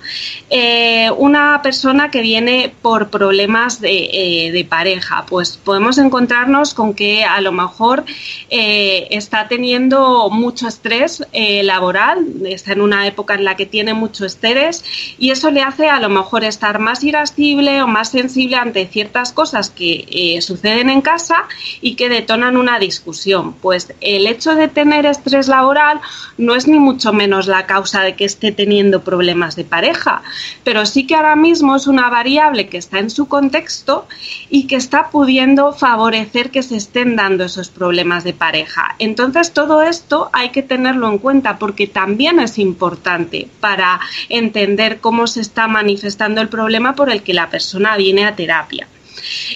eh, 0.49 1.11
una 1.19 1.61
persona 1.62 2.11
que 2.11 2.23
viene 2.23 2.73
por 2.81 3.11
problemas 3.11 3.81
de, 3.81 4.09
eh, 4.12 4.53
de, 4.53 4.65
pareja, 4.65 5.27
pues 5.29 5.59
podemos 5.62 5.99
encontrarnos 5.99 6.73
con 6.73 6.95
que 6.95 7.25
a 7.25 7.41
lo 7.41 7.53
mejor 7.53 8.05
está 8.49 9.49
teniendo 9.49 10.31
mucho 10.31 10.69
estrés 10.69 11.23
laboral, 11.33 12.25
está 12.47 12.73
en 12.73 12.81
una 12.81 13.07
época 13.07 13.35
en 13.35 13.45
la 13.45 13.57
que 13.57 13.67
tiene 13.67 13.93
mucho 13.93 14.25
estrés 14.25 14.85
y 15.19 15.31
eso 15.31 15.51
le 15.51 15.62
hace 15.62 15.89
a 15.89 16.01
lo 16.01 16.09
mejor 16.09 16.45
estar 16.45 16.79
más 16.79 17.03
irascible 17.03 17.83
o 17.83 17.87
más 17.87 18.11
sensible 18.11 18.57
ante 18.57 18.87
ciertas 18.87 19.33
cosas 19.33 19.69
que 19.69 20.39
suceden 20.41 20.89
en 20.91 21.03
casa 21.03 21.49
y 21.81 21.95
que 21.95 22.09
detonan 22.09 22.57
una 22.57 22.79
discusión. 22.79 23.55
Pues 23.55 23.93
el 24.00 24.26
hecho 24.26 24.55
de 24.55 24.69
tener 24.69 25.07
estrés 25.07 25.49
laboral 25.49 26.00
no 26.38 26.55
es 26.55 26.67
ni 26.67 26.79
mucho 26.79 27.12
menos 27.12 27.47
la 27.47 27.67
causa 27.67 28.02
de 28.02 28.14
que 28.14 28.25
esté 28.25 28.52
teniendo 28.52 29.02
problemas 29.02 29.57
de 29.57 29.64
pareja, 29.64 30.23
pero 30.64 30.87
sí 30.87 31.07
que 31.07 31.14
ahora 31.14 31.37
mismo 31.37 31.76
es 31.76 31.87
una 31.87 32.11
variable 32.11 32.69
que 32.69 32.79
está 32.79 32.99
en 32.99 33.11
su 33.11 33.29
contexto 33.29 34.07
y 34.50 34.67
que 34.67 34.76
está 34.76 35.11
pudiendo 35.11 35.73
favorecer 35.73 36.50
que 36.50 36.62
se 36.62 36.76
estén 36.76 37.17
dando 37.17 37.45
esos 37.45 37.69
problemas 37.69 38.25
de 38.25 38.33
pareja. 38.33 38.97
Entonces 38.99 39.52
todo 39.52 39.83
esto 39.83 40.31
hay 40.33 40.50
que 40.50 40.62
tenerlo 40.62 41.09
en 41.09 41.19
cuenta 41.19 41.59
porque 41.59 41.87
también 41.87 42.41
es 42.41 42.59
importante 42.59 43.49
para 43.61 44.00
entender 44.29 45.00
cómo 45.00 45.26
se 45.26 45.41
está 45.41 45.69
manifestando 45.69 46.41
el 46.41 46.49
problema 46.49 46.95
por 46.95 47.11
el 47.11 47.23
que 47.23 47.35
la 47.35 47.50
persona 47.50 47.97
viene 47.97 48.25
a 48.25 48.35
terapia. 48.35 48.87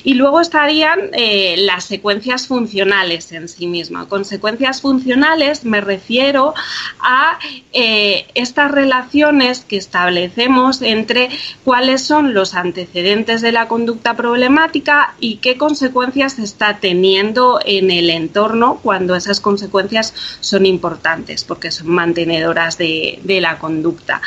Y 0.04 0.14
luego 0.14 0.40
estarían 0.40 1.10
eh, 1.12 1.56
las 1.58 1.84
secuencias 1.84 2.46
funcionales 2.46 3.32
en 3.32 3.48
sí 3.48 3.66
mismas. 3.66 4.06
Con 4.06 4.24
secuencias 4.24 4.80
funcionales 4.80 5.64
me 5.64 5.80
refiero 5.80 6.54
a 7.00 7.38
eh, 7.72 8.26
estas 8.34 8.70
relaciones 8.70 9.60
que 9.60 9.76
establecemos 9.76 10.82
entre 10.82 11.28
cuáles 11.64 12.02
son 12.02 12.34
los 12.34 12.54
antecedentes 12.54 13.40
de 13.40 13.52
la 13.52 13.68
conducta 13.68 14.14
problemática 14.14 15.14
y 15.20 15.36
qué 15.36 15.56
consecuencias 15.56 16.38
está 16.38 16.78
teniendo 16.78 17.60
en 17.64 17.90
el 17.90 18.10
entorno 18.10 18.80
cuando 18.82 19.14
esas 19.14 19.40
consecuencias 19.40 20.14
son 20.40 20.66
importantes, 20.66 21.44
porque 21.44 21.70
son 21.70 21.88
mantenedoras 21.88 22.78
de, 22.78 23.20
la 23.26 23.58
conducta. 23.58 24.22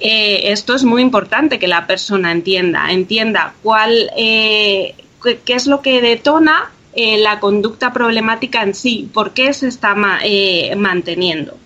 Eh, 0.00 0.52
esto 0.52 0.74
es 0.74 0.84
muy 0.84 1.02
importante 1.02 1.58
que 1.58 1.66
la 1.66 1.86
persona 1.86 2.30
entienda, 2.30 2.90
entienda 2.90 3.54
cuál 3.62 4.10
qué 5.44 5.54
es 5.54 5.66
lo 5.66 5.80
que 5.80 6.00
detona 6.00 6.70
eh, 6.96 7.18
la 7.18 7.40
conducta 7.40 7.92
problemática 7.92 8.62
en 8.62 8.72
sí, 8.72 9.10
por 9.12 9.32
qué 9.32 9.52
se 9.52 9.66
está 9.66 9.96
eh, 10.22 10.74
manteniendo. 10.76 11.56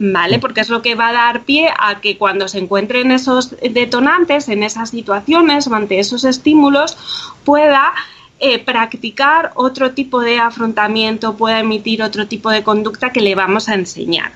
¿Vale? 0.00 0.38
Porque 0.38 0.62
es 0.62 0.70
lo 0.70 0.80
que 0.82 0.94
va 0.94 1.10
a 1.10 1.12
dar 1.12 1.42
pie 1.44 1.68
a 1.78 2.00
que 2.00 2.16
cuando 2.16 2.48
se 2.48 2.58
encuentren 2.58 3.12
esos 3.12 3.54
detonantes, 3.60 4.48
en 4.48 4.62
esas 4.62 4.90
situaciones 4.90 5.66
o 5.68 5.74
ante 5.74 6.00
esos 6.00 6.24
estímulos, 6.24 6.96
pueda 7.44 7.92
eh, 8.40 8.58
practicar 8.58 9.52
otro 9.54 9.92
tipo 9.92 10.20
de 10.20 10.38
afrontamiento, 10.38 11.36
pueda 11.36 11.60
emitir 11.60 12.02
otro 12.02 12.26
tipo 12.26 12.50
de 12.50 12.64
conducta 12.64 13.12
que 13.12 13.20
le 13.20 13.34
vamos 13.34 13.68
a 13.68 13.74
enseñar. 13.74 14.32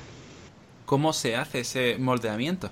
¿Cómo 0.85 1.11
se 1.11 1.35
hace 1.35 1.61
ese 1.61 1.97
moldeamiento? 1.97 2.69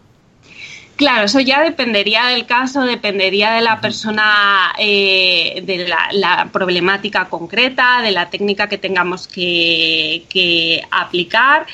Claro, 0.96 1.26
eso 1.26 1.40
ya 1.40 1.62
dependería 1.64 2.28
del 2.28 2.46
caso, 2.46 2.82
dependería 2.82 3.54
de 3.54 3.62
la 3.62 3.82
persona, 3.82 4.74
eh, 4.78 5.64
de 5.66 5.88
la, 5.88 6.50
problemática 6.52 7.26
concreta, 7.30 8.02
de 8.02 8.12
la 8.12 8.30
técnica 8.30 8.70
que 8.70 8.78
tengamos 8.78 9.28
que, 9.28 10.84
aplicar. 10.92 11.66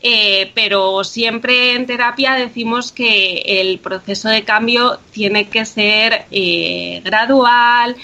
Eh, 0.00 0.52
pero 0.54 1.02
siempre 1.02 1.72
en 1.74 1.84
terapia 1.86 2.34
decimos 2.34 2.92
que 2.92 3.42
el 3.60 3.80
proceso 3.80 4.28
de 4.28 4.44
cambio 4.44 5.00
tiene 5.10 5.48
que 5.48 5.64
ser 5.64 6.26
eh, 6.30 7.02
gradual. 7.04 7.96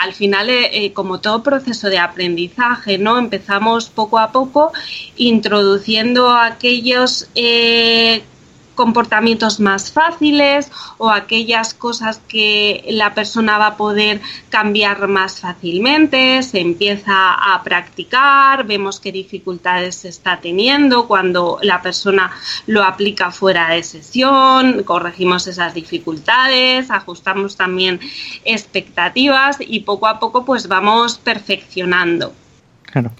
al 0.00 0.14
final, 0.14 0.50
como 0.94 1.20
todo 1.20 1.42
proceso 1.42 1.90
de 1.90 1.98
aprendizaje, 1.98 2.96
¿no? 2.96 3.18
Empezamos 3.18 3.90
poco 3.90 4.18
a 4.18 4.32
poco 4.32 4.72
introduciendo 5.18 6.30
aquellos 6.30 7.28
comportamientos 8.80 9.60
más 9.60 9.92
fáciles 9.92 10.72
o 10.96 11.10
aquellas 11.10 11.74
cosas 11.74 12.18
que 12.26 12.82
la 12.88 13.12
persona 13.12 13.58
va 13.58 13.66
a 13.66 13.76
poder 13.76 14.22
cambiar 14.48 15.06
más 15.06 15.40
fácilmente, 15.40 16.42
se 16.42 16.60
empieza 16.60 17.12
a 17.34 17.62
practicar, 17.62 18.64
vemos 18.64 18.98
qué 18.98 19.12
dificultades 19.12 19.96
se 19.96 20.08
está 20.08 20.40
teniendo 20.40 21.06
cuando 21.06 21.58
la 21.60 21.82
persona 21.82 22.30
lo 22.66 22.82
aplica 22.82 23.30
fuera 23.30 23.68
de 23.68 23.82
sesión, 23.82 24.82
corregimos 24.84 25.46
esas 25.46 25.74
dificultades, 25.74 26.90
ajustamos 26.90 27.58
también 27.58 28.00
expectativas 28.46 29.58
y 29.60 29.80
poco 29.80 30.06
a 30.06 30.18
poco 30.18 30.46
pues 30.46 30.68
vamos 30.68 31.18
perfeccionando. 31.18 32.32
Claro. 32.84 33.10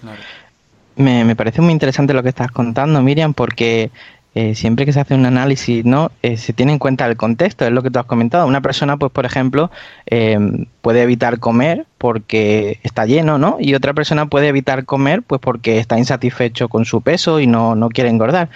Me, 0.97 1.23
me, 1.25 1.37
parece 1.37 1.61
muy 1.61 1.73
interesante 1.73 2.15
lo 2.15 2.23
que 2.23 2.31
estás 2.31 2.51
contando, 2.51 3.03
Miriam, 3.03 3.35
porque 3.35 3.91
eh, 4.35 4.55
siempre 4.55 4.87
que 4.87 4.93
se 4.93 5.01
hace 5.01 5.15
un 5.15 5.27
análisis, 5.27 5.85
¿no? 5.85 6.13
Eh, 6.23 6.37
se 6.37 6.53
tiene 6.53 6.73
en 6.73 6.79
cuenta 6.79 7.07
el 7.07 7.17
contexto, 7.17 7.65
es 7.65 7.73
lo 7.73 7.83
que 7.83 7.91
tú 7.91 7.99
has 7.99 8.07
comentado. 8.07 8.47
Una 8.47 8.61
persona, 8.61 8.97
pues, 8.97 9.11
por 9.11 9.27
ejemplo, 9.27 9.71
eh, 10.07 10.39
puede 10.83 11.03
evitar 11.03 11.41
comer 11.41 11.87
porque 11.99 12.79
está 12.85 13.07
lleno, 13.07 13.39
¿no? 13.39 13.57
Y 13.59 13.75
otra 13.75 13.93
persona 13.93 14.27
puede 14.27 14.49
evitar 14.49 14.85
comer, 14.85 15.23
pues, 15.23 15.41
porque 15.41 15.79
está 15.79 15.99
insatisfecho 15.99 16.69
con 16.69 16.85
su 16.85 17.01
peso 17.01 17.41
y 17.41 17.49
no, 17.49 17.75
no 17.75 17.89
quiere 17.89 18.11
engordar. 18.11 18.51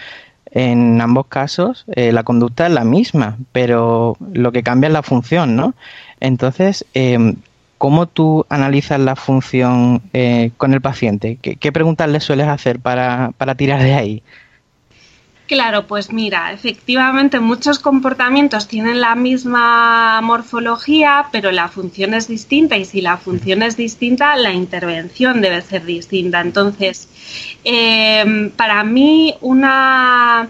En 0.52 1.00
ambos 1.00 1.26
casos, 1.26 1.84
la 1.88 2.22
conducta 2.22 2.68
es 2.68 2.72
la 2.72 2.84
misma, 2.84 3.38
pero 3.50 4.16
lo 4.32 4.52
que 4.52 4.62
cambia 4.62 4.86
es 4.86 4.92
la 4.92 5.02
función, 5.02 5.56
¿no? 5.56 5.74
Entonces, 6.20 6.86
¿Cómo 7.76 8.06
tú 8.06 8.46
analizas 8.48 9.00
la 9.00 9.16
función 9.16 10.00
con 10.56 10.72
el 10.72 10.80
paciente? 10.80 11.38
¿Qué, 11.42 11.72
preguntas 11.72 12.08
le 12.08 12.20
sueles 12.20 12.46
hacer 12.46 12.78
para, 12.78 13.32
tirar 13.56 13.82
de 13.82 13.94
ahí? 13.94 14.22
Claro, 15.46 15.86
pues 15.86 16.10
mira, 16.10 16.52
efectivamente 16.52 17.38
muchos 17.38 17.78
comportamientos 17.78 18.66
tienen 18.66 19.02
la 19.02 19.14
misma 19.14 20.18
morfología, 20.22 21.26
pero 21.32 21.52
la 21.52 21.68
función 21.68 22.14
es 22.14 22.28
distinta 22.28 22.78
y 22.78 22.86
si 22.86 23.02
la 23.02 23.18
función 23.18 23.62
es 23.62 23.76
distinta, 23.76 24.36
la 24.36 24.54
intervención 24.54 25.42
debe 25.42 25.60
ser 25.60 25.84
distinta. 25.84 26.40
Entonces, 26.40 27.10
eh, 27.62 28.52
para 28.56 28.84
mí 28.84 29.34
una 29.42 30.48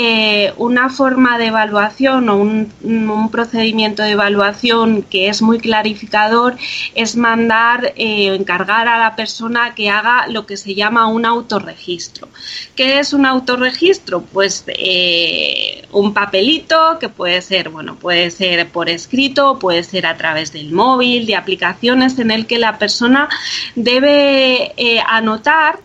eh, 0.00 0.52
una 0.58 0.90
forma 0.90 1.38
de 1.38 1.46
evaluación 1.46 2.28
o 2.28 2.36
un, 2.36 3.28
procedimiento 3.32 4.04
de 4.04 4.12
evaluación 4.12 5.02
que 5.02 5.28
es 5.28 5.42
muy 5.42 5.58
clarificador 5.58 6.56
es 6.94 7.16
mandar 7.16 7.94
eh, 7.96 8.32
encargar 8.32 8.86
a 8.86 9.00
la 9.00 9.16
persona 9.16 9.74
que 9.74 9.90
haga 9.90 10.28
lo 10.28 10.46
que 10.46 10.56
se 10.56 10.76
llama 10.76 11.08
un 11.08 11.26
autorregistro. 11.26 12.28
¿Qué 12.76 13.00
es 13.00 13.12
un 13.12 13.26
autorregistro? 13.26 14.22
Pues 14.22 14.62
eh, 14.68 15.84
un 15.90 16.14
papelito 16.14 16.98
que 17.00 17.08
puede 17.08 17.42
ser, 17.42 17.68
bueno, 17.70 17.96
puede 17.96 18.30
ser 18.30 18.68
por 18.68 18.88
escrito, 18.88 19.58
puede 19.58 19.82
ser 19.82 20.06
a 20.06 20.16
través 20.16 20.52
del 20.52 20.70
móvil, 20.70 21.26
de 21.26 21.34
aplicaciones 21.34 22.20
en 22.20 22.30
el 22.30 22.46
que 22.46 22.58
la 22.58 22.78
persona 22.78 23.28
debe 23.74 25.02
anotar 25.08 25.80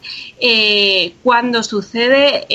cuando 1.23 1.63
sucede 1.63 2.45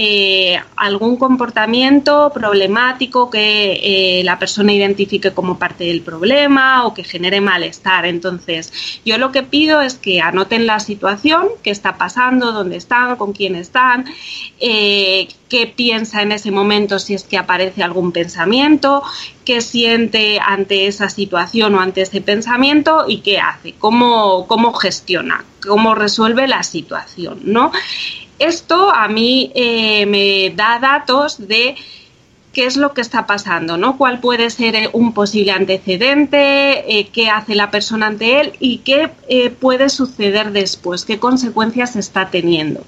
algún 0.76 1.16
comportamiento 1.16 2.30
problemático 2.34 3.30
que 3.30 3.80
eh, 3.82 4.24
la 4.24 4.38
persona 4.38 4.72
identifique 4.72 5.32
como 5.32 5.58
parte 5.58 5.84
del 5.84 6.02
problema 6.02 6.86
o 6.86 6.94
que 6.94 7.04
genere 7.04 7.40
malestar. 7.40 8.06
Entonces, 8.06 9.00
yo 9.04 9.18
lo 9.18 9.32
que 9.32 9.42
pido 9.42 9.80
es 9.80 9.94
que 9.94 10.20
anoten 10.20 10.66
la 10.66 10.80
situación, 10.80 11.48
qué 11.62 11.70
está 11.70 11.96
pasando, 11.96 12.52
dónde 12.52 12.76
están, 12.76 13.16
con 13.16 13.32
quién 13.32 13.54
están, 13.54 14.04
eh, 14.60 15.28
qué 15.48 15.66
piensa 15.66 16.22
en 16.22 16.32
ese 16.32 16.50
momento 16.50 16.98
si 16.98 17.14
es 17.14 17.24
que 17.24 17.38
aparece 17.38 17.82
algún 17.82 18.12
pensamiento, 18.12 19.02
qué 19.44 19.60
siente 19.60 20.38
ante 20.44 20.86
esa 20.86 21.08
situación 21.08 21.74
o 21.74 21.80
ante 21.80 22.02
ese 22.02 22.20
pensamiento 22.20 23.04
y 23.08 23.18
qué 23.20 23.38
hace, 23.38 23.74
cómo, 23.78 24.46
cómo 24.46 24.72
gestiona, 24.74 25.44
cómo 25.66 25.94
resuelve 25.94 26.46
la 26.48 26.62
situación, 26.62 27.40
¿no? 27.44 27.72
Esto 28.38 28.94
a 28.94 29.08
mí 29.08 29.50
eh, 29.54 30.06
me 30.06 30.54
da 30.54 30.78
datos 30.78 31.48
de 31.48 31.74
qué 32.52 32.66
es 32.66 32.76
lo 32.76 32.92
que 32.92 33.00
está 33.00 33.26
pasando, 33.26 33.76
¿no? 33.76 33.98
Cuál 33.98 34.20
puede 34.20 34.50
ser 34.50 34.76
eh, 34.76 34.90
un 34.92 35.12
posible 35.12 35.52
antecedente, 35.52 36.98
eh, 36.98 37.08
qué 37.12 37.30
hace 37.30 37.54
la 37.54 37.70
persona 37.70 38.06
ante 38.06 38.40
él 38.40 38.52
y 38.60 38.78
qué 38.78 39.10
puede 39.60 39.88
suceder 39.88 40.52
después, 40.52 41.04
qué 41.04 41.18
consecuencias 41.18 41.96
está 41.96 42.30
teniendo 42.30 42.84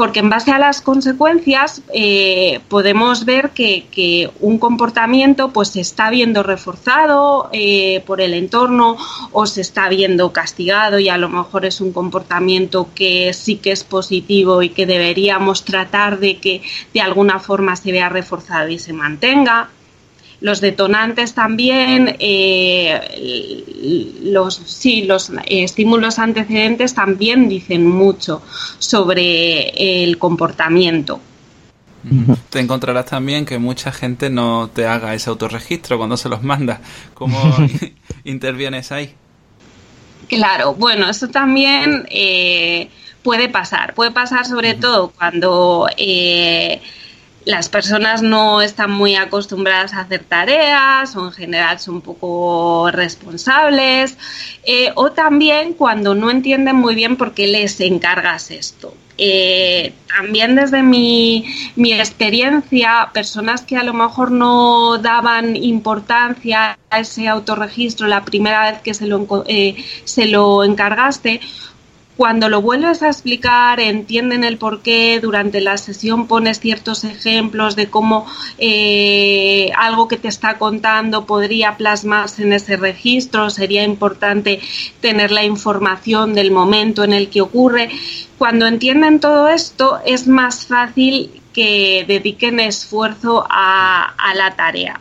porque 0.00 0.20
en 0.20 0.30
base 0.30 0.50
a 0.50 0.58
las 0.58 0.80
consecuencias 0.80 1.82
eh, 1.92 2.60
podemos 2.68 3.26
ver 3.26 3.50
que, 3.50 4.30
un 4.40 4.56
comportamiento 4.56 5.50
pues 5.50 5.68
se 5.68 5.82
está 5.82 6.08
viendo 6.08 6.42
reforzado 6.42 7.50
eh, 7.52 8.02
por 8.06 8.22
el 8.22 8.32
entorno 8.32 8.96
o 9.32 9.44
se 9.44 9.60
está 9.60 9.90
viendo 9.90 10.32
castigado 10.32 10.98
y 11.00 11.10
a 11.10 11.18
lo 11.18 11.28
mejor 11.28 11.66
es 11.66 11.82
un 11.82 11.92
comportamiento 11.92 12.88
que 12.94 13.34
sí 13.34 13.56
que 13.56 13.72
es 13.72 13.84
positivo 13.84 14.62
y 14.62 14.70
que 14.70 14.86
deberíamos 14.86 15.66
tratar 15.66 16.18
de 16.18 16.38
que 16.38 16.62
de 16.94 17.02
alguna 17.02 17.38
forma 17.38 17.76
se 17.76 17.92
vea 17.92 18.08
reforzado 18.08 18.70
y 18.70 18.78
se 18.78 18.94
mantenga. 18.94 19.68
Los 20.40 20.60
detonantes 20.60 21.34
también, 21.34 22.16
eh, 22.18 24.16
los, 24.22 24.54
sí, 24.54 25.02
los 25.02 25.30
estímulos 25.46 26.18
antecedentes 26.18 26.94
también 26.94 27.48
dicen 27.48 27.86
mucho 27.86 28.42
sobre 28.78 30.02
el 30.02 30.16
comportamiento. 30.16 31.20
Te 32.48 32.60
encontrarás 32.60 33.06
también 33.06 33.44
que 33.44 33.58
mucha 33.58 33.92
gente 33.92 34.30
no 34.30 34.70
te 34.72 34.86
haga 34.86 35.14
ese 35.14 35.28
autorregistro 35.28 35.98
cuando 35.98 36.16
se 36.16 36.30
los 36.30 36.42
manda. 36.42 36.80
¿Cómo 37.12 37.38
intervienes 38.24 38.90
ahí? 38.90 39.14
Claro, 40.28 40.74
bueno, 40.74 41.10
eso 41.10 41.28
también 41.28 42.06
eh, 42.08 42.88
puede 43.22 43.48
pasar. 43.48 43.94
Puede 43.94 44.12
pasar 44.12 44.46
sobre 44.46 44.74
todo 44.74 45.10
cuando 45.10 45.88
eh, 45.98 46.80
las 47.44 47.68
personas 47.68 48.22
no 48.22 48.60
están 48.60 48.90
muy 48.90 49.16
acostumbradas 49.16 49.94
a 49.94 50.00
hacer 50.00 50.24
tareas 50.24 51.16
o 51.16 51.26
en 51.26 51.32
general 51.32 51.78
son 51.78 52.02
poco 52.02 52.90
responsables 52.90 54.18
eh, 54.64 54.92
o 54.94 55.12
también 55.12 55.72
cuando 55.72 56.14
no 56.14 56.30
entienden 56.30 56.76
muy 56.76 56.94
bien 56.94 57.16
por 57.16 57.32
qué 57.32 57.46
les 57.46 57.80
encargas 57.80 58.50
esto. 58.50 58.94
Eh, 59.22 59.92
también 60.16 60.54
desde 60.54 60.82
mi, 60.82 61.44
mi, 61.76 61.92
experiencia, 61.92 63.10
personas 63.12 63.60
que 63.60 63.76
a 63.76 63.82
lo 63.82 63.92
mejor 63.92 64.30
no 64.30 64.96
daban 64.96 65.56
importancia 65.56 66.78
a 66.88 67.00
ese 67.00 67.28
autorregistro 67.28 68.06
la 68.06 68.24
primera 68.24 68.70
vez 68.70 68.80
que 68.80 68.94
se 68.94 69.06
lo, 69.06 69.44
eh, 69.46 69.76
se 70.04 70.24
lo 70.24 70.64
encargaste, 70.64 71.42
cuando 72.20 72.50
lo 72.50 72.60
vuelves 72.60 73.02
a 73.02 73.06
explicar, 73.06 73.80
entienden 73.80 74.44
el 74.44 74.58
por 74.58 74.82
qué, 74.82 75.20
durante 75.22 75.62
la 75.62 75.78
sesión 75.78 76.26
pones 76.26 76.60
ciertos 76.60 77.02
ejemplos 77.04 77.76
de 77.76 77.88
cómo 77.88 78.26
eh, 78.58 79.72
algo 79.74 80.06
que 80.06 80.18
te 80.18 80.28
está 80.28 80.58
contando 80.58 81.24
podría 81.24 81.78
plasmarse 81.78 82.42
en 82.42 82.52
ese 82.52 82.76
registro, 82.76 83.48
sería 83.48 83.84
importante 83.84 84.60
tener 85.00 85.30
la 85.30 85.44
información 85.44 86.34
del 86.34 86.50
momento 86.50 87.04
en 87.04 87.14
el 87.14 87.30
que 87.30 87.40
ocurre. 87.40 87.88
Cuando 88.36 88.66
entienden 88.66 89.18
todo 89.18 89.48
esto, 89.48 89.98
es 90.04 90.28
más 90.28 90.66
fácil 90.66 91.40
que 91.54 92.04
dediquen 92.06 92.60
esfuerzo 92.60 93.46
a 93.48 94.12
la 94.36 94.54
tarea. 94.56 95.00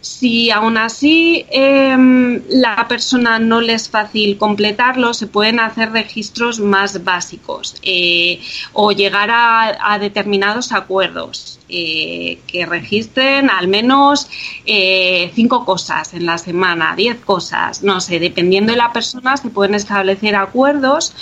Si 0.00 0.50
aún 0.52 0.78
así 0.78 1.44
em, 1.50 2.40
la 2.50 2.86
persona 2.86 3.40
no 3.40 3.60
le 3.60 3.74
es 3.74 3.90
fácil 3.90 4.38
completarlo, 4.38 5.12
se 5.12 5.26
pueden 5.26 5.58
hacer 5.58 5.90
registros 5.90 6.60
más 6.60 7.02
básicos 7.02 7.74
eh, 7.82 8.40
o 8.72 8.92
llegar 8.92 9.28
a, 9.32 9.98
determinados 9.98 10.70
acuerdos 10.70 11.58
eh, 11.68 12.38
que 12.46 12.64
registren 12.64 13.50
al 13.50 13.66
menos 13.66 14.28
eh, 14.66 15.32
cinco 15.34 15.64
cosas 15.64 16.14
en 16.14 16.26
la 16.26 16.38
semana, 16.38 16.94
diez 16.96 17.18
cosas, 17.18 17.82
no 17.82 18.00
sé, 18.00 18.20
dependiendo 18.20 18.70
de 18.70 18.78
la 18.78 18.92
persona 18.92 19.36
se 19.36 19.50
pueden 19.50 19.74
establecer 19.74 20.36
acuerdos 20.36 21.12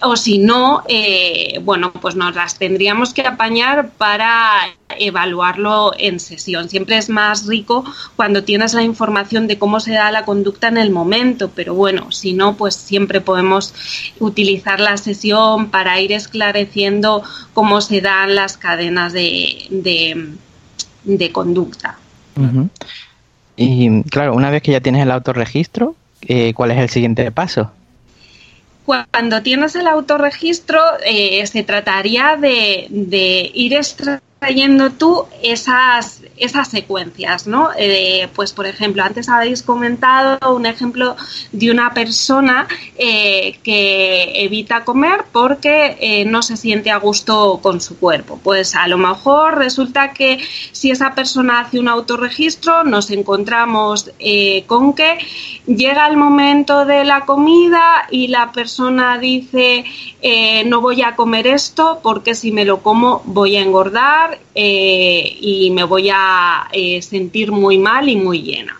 o 0.00 0.14
si 0.14 0.38
no, 0.38 0.84
bueno, 1.62 1.92
pues 1.92 2.14
nos 2.14 2.36
las 2.36 2.56
tendríamos 2.56 3.12
que 3.12 3.22
apañar 3.22 3.90
para 3.90 4.72
evaluarlo 4.98 5.92
en 5.98 6.20
sesión. 6.20 6.68
Siempre 6.68 6.96
es 6.96 7.08
más 7.08 7.46
rico 7.46 7.84
cuando 8.16 8.44
tienes 8.44 8.74
la 8.74 8.82
información 8.82 9.46
de 9.46 9.58
cómo 9.58 9.80
se 9.80 9.92
da 9.92 10.10
la 10.10 10.24
conducta 10.24 10.68
en 10.68 10.78
el 10.78 10.90
momento, 10.90 11.50
pero 11.54 11.74
bueno, 11.74 12.10
si 12.12 12.32
no, 12.32 12.56
pues 12.56 12.74
siempre 12.74 13.20
podemos 13.20 13.74
utilizar 14.18 14.80
la 14.80 14.96
sesión 14.96 15.70
para 15.70 16.00
ir 16.00 16.12
esclareciendo 16.12 17.22
cómo 17.54 17.80
se 17.80 18.00
dan 18.00 18.34
las 18.34 18.56
cadenas 18.56 19.12
de, 19.12 19.68
de, 21.04 21.32
conducta. 21.32 21.98
Y 23.56 24.02
claro, 24.04 24.34
una 24.34 24.50
vez 24.50 24.62
que 24.62 24.72
ya 24.72 24.80
tienes 24.80 25.02
el 25.02 25.10
autorregistro, 25.10 25.94
eh, 26.22 26.54
¿cuál 26.54 26.70
es 26.70 26.78
el 26.78 26.88
siguiente 26.88 27.30
paso? 27.30 27.70
Cuando 28.84 29.42
tienes 29.42 29.76
el 29.76 29.86
autorregistro, 29.86 30.80
eh, 31.04 31.46
se 31.46 31.62
trataría 31.62 32.36
de, 32.36 32.86
de 32.90 33.50
ir 33.54 33.74
trayendo 34.42 34.90
tú 34.90 35.26
esas, 35.40 36.20
esas 36.36 36.66
secuencias, 36.66 37.46
¿no? 37.46 37.68
Eh, 37.78 38.26
pues, 38.34 38.52
por 38.52 38.66
ejemplo, 38.66 39.04
antes 39.04 39.28
habéis 39.28 39.62
comentado 39.62 40.36
un 40.52 40.66
ejemplo 40.66 41.14
de 41.52 41.70
una 41.70 41.94
persona 41.94 42.66
eh, 42.98 43.60
que 43.62 44.44
evita 44.44 44.82
comer 44.84 45.26
porque 45.30 45.96
eh, 46.00 46.24
no 46.24 46.42
se 46.42 46.56
siente 46.56 46.90
a 46.90 46.96
gusto 46.96 47.60
con 47.62 47.80
su 47.80 48.00
cuerpo. 48.00 48.40
Pues 48.42 48.74
a 48.74 48.88
lo 48.88 48.98
mejor 48.98 49.58
resulta 49.58 50.12
que 50.12 50.40
si 50.72 50.90
esa 50.90 51.14
persona 51.14 51.60
hace 51.60 51.78
un 51.78 51.86
autorregistro, 51.86 52.82
nos 52.82 53.12
encontramos 53.12 54.10
con 54.66 54.94
que 54.94 55.18
llega 55.66 56.08
el 56.08 56.16
momento 56.16 56.84
de 56.84 57.04
la 57.04 57.20
comida 57.20 58.08
y 58.10 58.26
la 58.26 58.50
persona 58.50 59.18
dice 59.18 59.84
no 60.66 60.80
voy 60.80 61.02
a 61.02 61.14
comer 61.14 61.46
esto 61.46 62.00
porque 62.02 62.34
si 62.34 62.52
me 62.52 62.64
lo 62.64 62.82
como 62.82 63.22
voy 63.24 63.56
a 63.56 63.60
engordar 63.60 64.31
eh, 64.54 65.36
y 65.40 65.70
me 65.70 65.84
voy 65.84 66.10
a 66.12 66.68
eh, 66.72 67.02
sentir 67.02 67.52
muy 67.52 67.78
mal 67.78 68.08
y 68.08 68.16
muy 68.16 68.42
llena. 68.42 68.76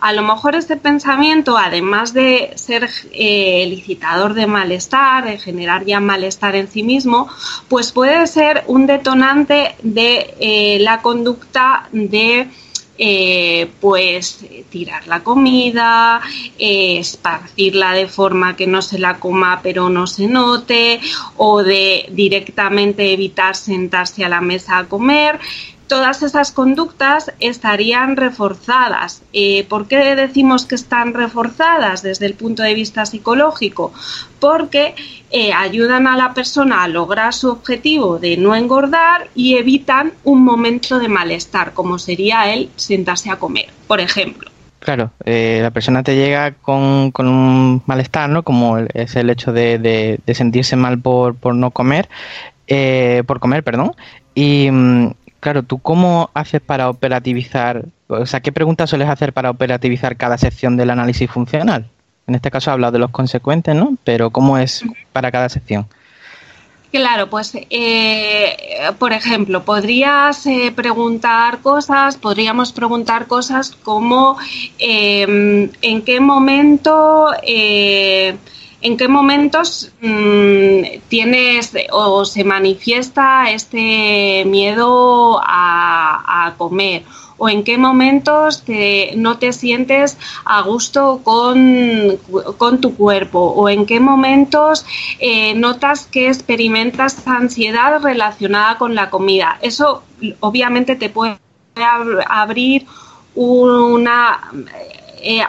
A 0.00 0.12
lo 0.12 0.22
mejor 0.22 0.56
este 0.56 0.76
pensamiento, 0.76 1.56
además 1.56 2.12
de 2.12 2.52
ser 2.56 2.90
eh, 3.12 3.64
licitador 3.68 4.34
de 4.34 4.48
malestar, 4.48 5.24
de 5.24 5.38
generar 5.38 5.84
ya 5.84 6.00
malestar 6.00 6.56
en 6.56 6.68
sí 6.68 6.82
mismo, 6.82 7.28
pues 7.68 7.92
puede 7.92 8.26
ser 8.26 8.64
un 8.66 8.86
detonante 8.86 9.76
de 9.82 10.78
la 10.80 11.02
conducta 11.02 11.88
de 11.92 12.48
eh, 12.98 13.70
pues 13.80 14.44
tirar 14.70 15.06
la 15.06 15.20
comida, 15.20 16.20
esparcirla 16.58 17.92
de 17.92 18.06
forma 18.06 18.56
que 18.56 18.66
no 18.66 18.82
se 18.82 18.98
la 18.98 19.18
coma 19.18 19.60
pero 19.62 19.88
no 19.88 20.06
se 20.06 20.26
note, 20.28 21.00
o 21.36 21.62
de 21.62 22.06
directamente 22.10 23.12
evitar 23.12 23.56
sentarse 23.56 24.24
a 24.24 24.28
la 24.28 24.40
mesa 24.40 24.78
a 24.78 24.88
comer 24.88 25.38
todas 25.92 26.22
esas 26.22 26.52
conductas 26.52 27.30
estarían 27.38 28.16
reforzadas. 28.16 29.20
Eh, 29.34 29.66
¿Por 29.68 29.88
qué 29.88 30.16
decimos 30.16 30.64
que 30.64 30.74
están 30.74 31.12
reforzadas 31.12 32.00
desde 32.00 32.24
el 32.24 32.32
punto 32.32 32.62
de 32.62 32.72
vista 32.72 33.04
psicológico? 33.04 33.92
Porque 34.40 34.94
eh, 35.30 35.52
ayudan 35.52 36.06
a 36.06 36.16
la 36.16 36.32
persona 36.32 36.82
a 36.82 36.88
lograr 36.88 37.34
su 37.34 37.50
objetivo 37.50 38.18
de 38.18 38.38
no 38.38 38.54
engordar 38.54 39.28
y 39.34 39.56
evitan 39.56 40.14
un 40.24 40.42
momento 40.42 40.98
de 40.98 41.08
malestar, 41.08 41.74
como 41.74 41.98
sería 41.98 42.54
el 42.54 42.70
sentarse 42.76 43.28
a 43.28 43.36
comer, 43.36 43.68
por 43.86 44.00
ejemplo. 44.00 44.50
Claro, 44.78 45.10
eh, 45.26 45.58
la 45.60 45.72
persona 45.72 46.02
te 46.02 46.16
llega 46.16 46.52
con, 46.52 47.12
un 47.18 47.82
malestar, 47.84 48.30
¿no? 48.30 48.44
Como 48.44 48.78
es 48.78 49.14
el 49.14 49.28
hecho 49.28 49.52
de, 49.52 50.18
sentirse 50.32 50.74
mal 50.74 50.98
por, 50.98 51.34
por 51.34 51.54
no 51.54 51.70
comer, 51.70 52.08
por 53.26 53.40
comer, 53.40 53.62
perdón. 53.62 53.92
Y, 54.34 54.70
mm, 54.70 55.10
Claro, 55.42 55.64
¿tú 55.64 55.80
cómo 55.80 56.30
haces 56.34 56.60
para 56.60 56.88
operativizar, 56.88 57.86
o 58.06 58.26
sea, 58.26 58.38
qué 58.38 58.52
preguntas 58.52 58.88
sueles 58.88 59.08
hacer 59.08 59.32
para 59.32 59.50
operativizar 59.50 60.16
cada 60.16 60.38
sección 60.38 60.76
del 60.76 60.90
análisis 60.90 61.28
funcional? 61.28 61.90
En 62.28 62.36
este 62.36 62.48
caso 62.48 62.70
he 62.70 62.74
hablado 62.74 62.92
de 62.92 63.00
los 63.00 63.10
consecuentes, 63.10 63.74
¿no? 63.74 63.96
Pero 64.04 64.30
¿cómo 64.30 64.56
es 64.56 64.84
para 65.12 65.32
cada 65.32 65.48
sección? 65.48 65.88
Claro, 66.92 67.28
pues, 67.28 67.54
eh, 67.70 68.56
por 69.00 69.12
ejemplo, 69.12 69.64
podrías 69.64 70.46
eh, 70.46 70.72
preguntar 70.76 71.58
cosas, 71.58 72.16
podríamos 72.16 72.70
preguntar 72.70 73.26
cosas 73.26 73.72
como 73.72 74.36
em, 74.78 75.70
en 75.82 76.02
qué 76.02 76.20
momento 76.20 77.30
eh, 77.42 78.36
en 78.82 78.96
qué 78.96 79.08
momentos 79.08 79.90
mm, 80.00 80.82
tienes 81.08 81.72
o 81.92 82.24
se 82.24 82.44
manifiesta 82.44 83.50
este 83.50 84.44
miedo 84.46 85.40
a, 85.42 86.54
comer 86.58 87.04
o 87.38 87.48
en 87.48 87.64
qué 87.64 87.78
momentos 87.78 88.62
no 89.16 89.38
te 89.38 89.52
sientes 89.52 90.18
a 90.44 90.62
gusto 90.62 91.20
con, 91.24 92.18
tu 92.80 92.94
cuerpo 92.94 93.40
o 93.40 93.68
en 93.68 93.86
qué 93.86 94.00
momentos 94.00 94.84
eh, 95.18 95.54
notas 95.54 96.06
que 96.06 96.28
experimentas 96.28 97.26
ansiedad 97.26 98.02
relacionada 98.02 98.76
con 98.78 98.94
la 98.94 99.10
comida. 99.10 99.58
Eso 99.62 100.02
obviamente 100.40 100.94
te 100.96 101.08
puede 101.08 101.38
abrir 102.28 102.86
una 103.34 104.40
eh, 105.24 105.40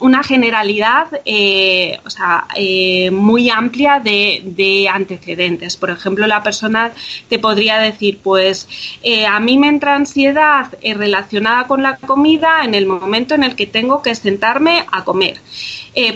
una 0.00 0.22
generalidad 0.22 1.06
eh, 1.26 2.00
o 2.04 2.08
sea, 2.08 2.46
eh, 2.56 3.10
muy 3.10 3.50
amplia 3.50 4.00
de, 4.00 4.88
antecedentes. 4.90 5.76
Por 5.76 5.90
ejemplo, 5.90 6.26
la 6.26 6.42
persona 6.42 6.92
te 7.28 7.38
podría 7.38 7.78
decir, 7.78 8.20
pues 8.22 8.68
a 9.28 9.38
mí 9.40 9.58
me 9.58 9.68
entra 9.68 9.94
ansiedad 9.94 10.66
relacionada 10.82 11.66
con 11.66 11.82
la 11.82 11.96
comida 11.96 12.64
en 12.64 12.74
el 12.74 12.86
momento 12.86 13.34
en 13.34 13.44
el 13.44 13.54
que 13.54 13.66
tengo 13.66 14.02
que 14.02 14.14
sentarme 14.14 14.84
a 14.90 15.04
comer. 15.04 15.40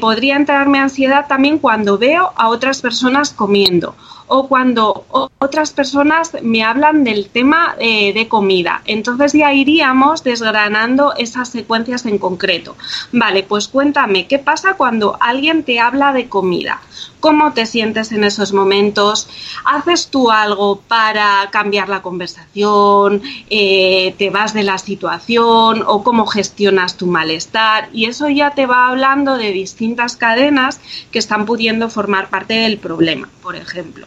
Podría 0.01 0.37
entrarme 0.37 0.79
ansiedad 0.79 1.27
también 1.29 1.59
cuando 1.59 1.99
veo 1.99 2.33
a 2.37 2.49
otras 2.49 2.81
personas 2.81 3.33
comiendo 3.33 3.95
o 4.29 4.49
cuando 4.49 5.05
otras 5.39 5.73
personas 5.73 6.33
me 6.43 6.65
hablan 6.65 7.05
del 7.05 7.29
tema 7.29 7.77
eh, 7.79 8.13
de 8.13 8.29
comida. 8.29 8.83
Entonces 8.85 9.33
ya 9.33 9.53
iríamos 9.53 10.25
desgranando 10.25 11.15
esas 11.17 11.49
secuencias 11.49 12.07
en 12.07 12.19
concreto. 12.19 12.77
Vale, 13.13 13.43
pues 13.43 13.69
cuéntame, 13.69 14.27
¿qué 14.27 14.39
pasa 14.39 14.75
cuando 14.75 15.17
alguien 15.21 15.63
te 15.63 15.79
habla 15.79 16.13
de 16.13 16.29
comida? 16.29 16.81
¿Cómo 17.27 17.53
te 17.53 17.67
sientes 17.67 18.13
en 18.13 18.23
esos 18.23 18.53
momentos? 18.53 19.29
¿Haces 19.65 20.11
tú 20.13 20.31
algo 20.31 20.81
para 20.87 21.49
cambiar 21.51 21.89
la 21.89 22.01
conversación? 22.01 23.21
Eh, 23.51 24.15
¿Te 24.17 24.31
vas 24.31 24.55
de 24.55 24.63
la 24.63 24.79
situación? 24.79 25.83
¿O 25.89 26.05
cómo 26.05 26.27
gestionas 26.27 26.97
tu 26.97 27.09
malestar? 27.09 27.89
Y 27.93 28.05
eso 28.05 28.29
ya 28.29 28.53
te 28.53 28.67
va 28.67 28.87
hablando 28.87 29.39
de 29.39 29.51
distintas 29.51 30.17
cadenas 30.17 30.79
que 31.11 31.19
están 31.19 31.47
pudiendo 31.47 31.91
formar 31.91 32.31
parte 32.31 32.55
del 32.55 32.79
problema, 32.79 33.29
por 33.43 33.57
ejemplo. 33.57 34.07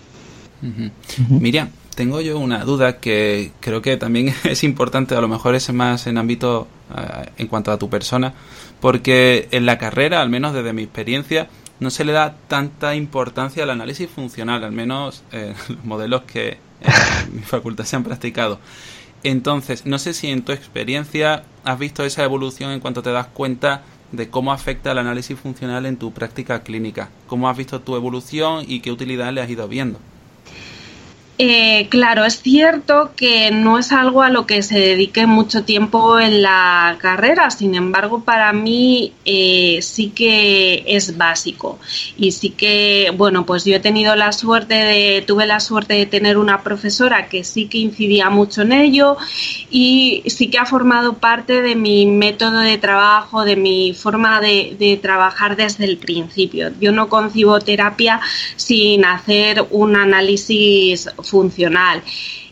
Miriam, 1.28 1.72
tengo 1.96 2.22
yo 2.22 2.40
una 2.40 2.64
duda 2.64 3.02
que 3.02 3.52
creo 3.60 3.82
que 3.82 3.98
también 3.98 4.34
es 4.46 4.64
importante, 4.64 5.14
a 5.14 5.20
lo 5.20 5.28
mejor 5.28 5.56
es 5.56 5.74
más 5.74 6.08
en 6.08 6.18
ámbito 6.18 6.70
eh, 6.98 7.32
en 7.38 7.48
cuanto 7.48 7.74
a 7.74 7.78
tu 7.78 7.90
persona, 7.90 8.34
porque 8.80 9.50
en 9.52 9.66
la 9.66 9.78
carrera, 9.78 10.22
al 10.22 10.30
menos 10.30 10.54
desde 10.54 10.72
mi 10.72 10.84
experiencia, 10.84 11.50
no 11.80 11.90
se 11.90 12.04
le 12.04 12.12
da 12.12 12.36
tanta 12.48 12.96
importancia 12.96 13.64
al 13.64 13.70
análisis 13.70 14.10
funcional, 14.10 14.64
al 14.64 14.72
menos 14.72 15.24
eh, 15.32 15.54
los 15.70 15.84
modelos 15.86 16.24
que 16.24 16.58
en 16.82 17.36
mi 17.36 17.42
facultad 17.42 17.86
se 17.86 17.96
han 17.96 18.04
practicado. 18.04 18.60
Entonces, 19.24 19.86
no 19.86 20.00
sé 20.00 20.14
si 20.14 20.28
en 20.28 20.44
tu 20.44 20.52
experiencia 20.52 21.44
has 21.66 21.78
visto 21.78 22.06
esa 22.06 22.24
evolución 22.24 22.72
en 22.72 22.80
cuanto 22.80 23.02
te 23.04 23.12
das 23.12 23.28
cuenta 23.28 23.84
de 24.12 24.30
cómo 24.30 24.54
afecta 24.54 24.92
el 24.92 24.98
análisis 24.98 25.38
funcional 25.38 25.86
en 25.86 25.98
tu 25.98 26.14
práctica 26.14 26.64
clínica. 26.64 27.10
¿Cómo 27.28 27.50
has 27.50 27.58
visto 27.58 27.82
tu 27.82 27.96
evolución 27.96 28.64
y 28.68 28.80
qué 28.80 28.92
utilidad 28.92 29.32
le 29.34 29.42
has 29.42 29.50
ido 29.50 29.68
viendo? 29.68 30.00
Eh, 31.42 31.88
claro, 31.88 32.26
es 32.26 32.42
cierto 32.42 33.12
que 33.16 33.50
no 33.50 33.80
es 33.80 33.94
algo 33.94 34.24
a 34.24 34.30
lo 34.30 34.46
que 34.46 34.62
se 34.62 34.78
dedique 34.78 35.26
mucho 35.26 35.64
tiempo 35.64 36.20
en 36.20 36.42
la 36.42 36.98
carrera, 37.00 37.50
sin 37.50 37.76
embargo, 37.76 38.26
para 38.26 38.52
mí 38.52 39.14
eh, 39.24 39.80
sí 39.82 40.10
que 40.10 40.84
es 40.86 41.18
básico. 41.18 41.80
Y 42.18 42.34
sí 42.34 42.50
que, 42.50 43.14
bueno, 43.16 43.46
pues 43.46 43.64
yo 43.64 43.74
he 43.78 43.80
tenido 43.80 44.18
la 44.18 44.34
suerte 44.34 44.74
de, 44.74 45.24
tuve 45.26 45.48
la 45.48 45.62
suerte 45.62 45.94
de 45.94 46.06
tener 46.06 46.38
una 46.38 46.62
profesora 46.62 47.30
que 47.30 47.46
sí 47.46 47.68
que 47.70 47.78
incidía 47.78 48.30
mucho 48.30 48.64
en 48.64 48.74
ello 48.74 49.16
y 49.70 50.24
sí 50.26 50.50
que 50.50 50.58
ha 50.58 50.66
formado 50.66 51.20
parte 51.20 51.62
de 51.62 51.74
mi 51.74 52.06
método 52.06 52.60
de 52.60 52.78
trabajo, 52.78 53.46
de 53.46 53.56
mi 53.56 53.94
forma 53.94 54.42
de, 54.42 54.76
de 54.78 54.98
trabajar 54.98 55.56
desde 55.56 55.86
el 55.86 56.00
principio. 56.00 56.74
Yo 56.82 56.92
no 56.92 57.08
concibo 57.08 57.60
terapia 57.60 58.20
sin 58.58 59.06
hacer 59.06 59.66
un 59.72 59.96
análisis 59.96 61.08
funcional. 61.30 62.04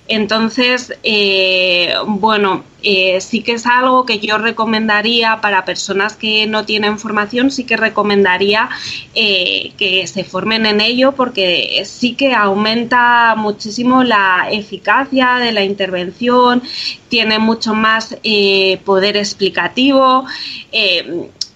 Entonces, 0.08 0.94
eh, 1.04 1.94
bueno, 2.06 2.63
eh, 2.82 3.20
sí 3.20 3.42
que 3.42 3.54
es 3.54 3.66
algo 3.66 4.06
que 4.06 4.20
yo 4.20 4.38
recomendaría 4.38 5.42
para 5.42 5.66
personas 5.66 6.16
que 6.16 6.48
no 6.48 6.63
tienen 6.63 6.98
formación, 6.98 7.52
sí 7.52 7.66
que 7.66 7.76
recomendaría 7.76 8.70
eh, 9.16 9.74
que 9.78 10.08
se 10.08 10.24
formen 10.24 10.66
en 10.66 10.80
ello 10.80 11.12
porque 11.12 11.84
sí 11.86 12.13
que 12.13 12.34
aumenta 12.34 13.36
muchísimo 13.36 14.04
la 14.04 14.48
eficacia 14.50 15.36
de 15.36 15.52
la 15.52 15.66
intervención, 15.66 16.63
tiene 17.10 17.38
mucho 17.40 17.74
más 17.74 18.16
poder 18.86 19.18
explicativo. 19.18 20.26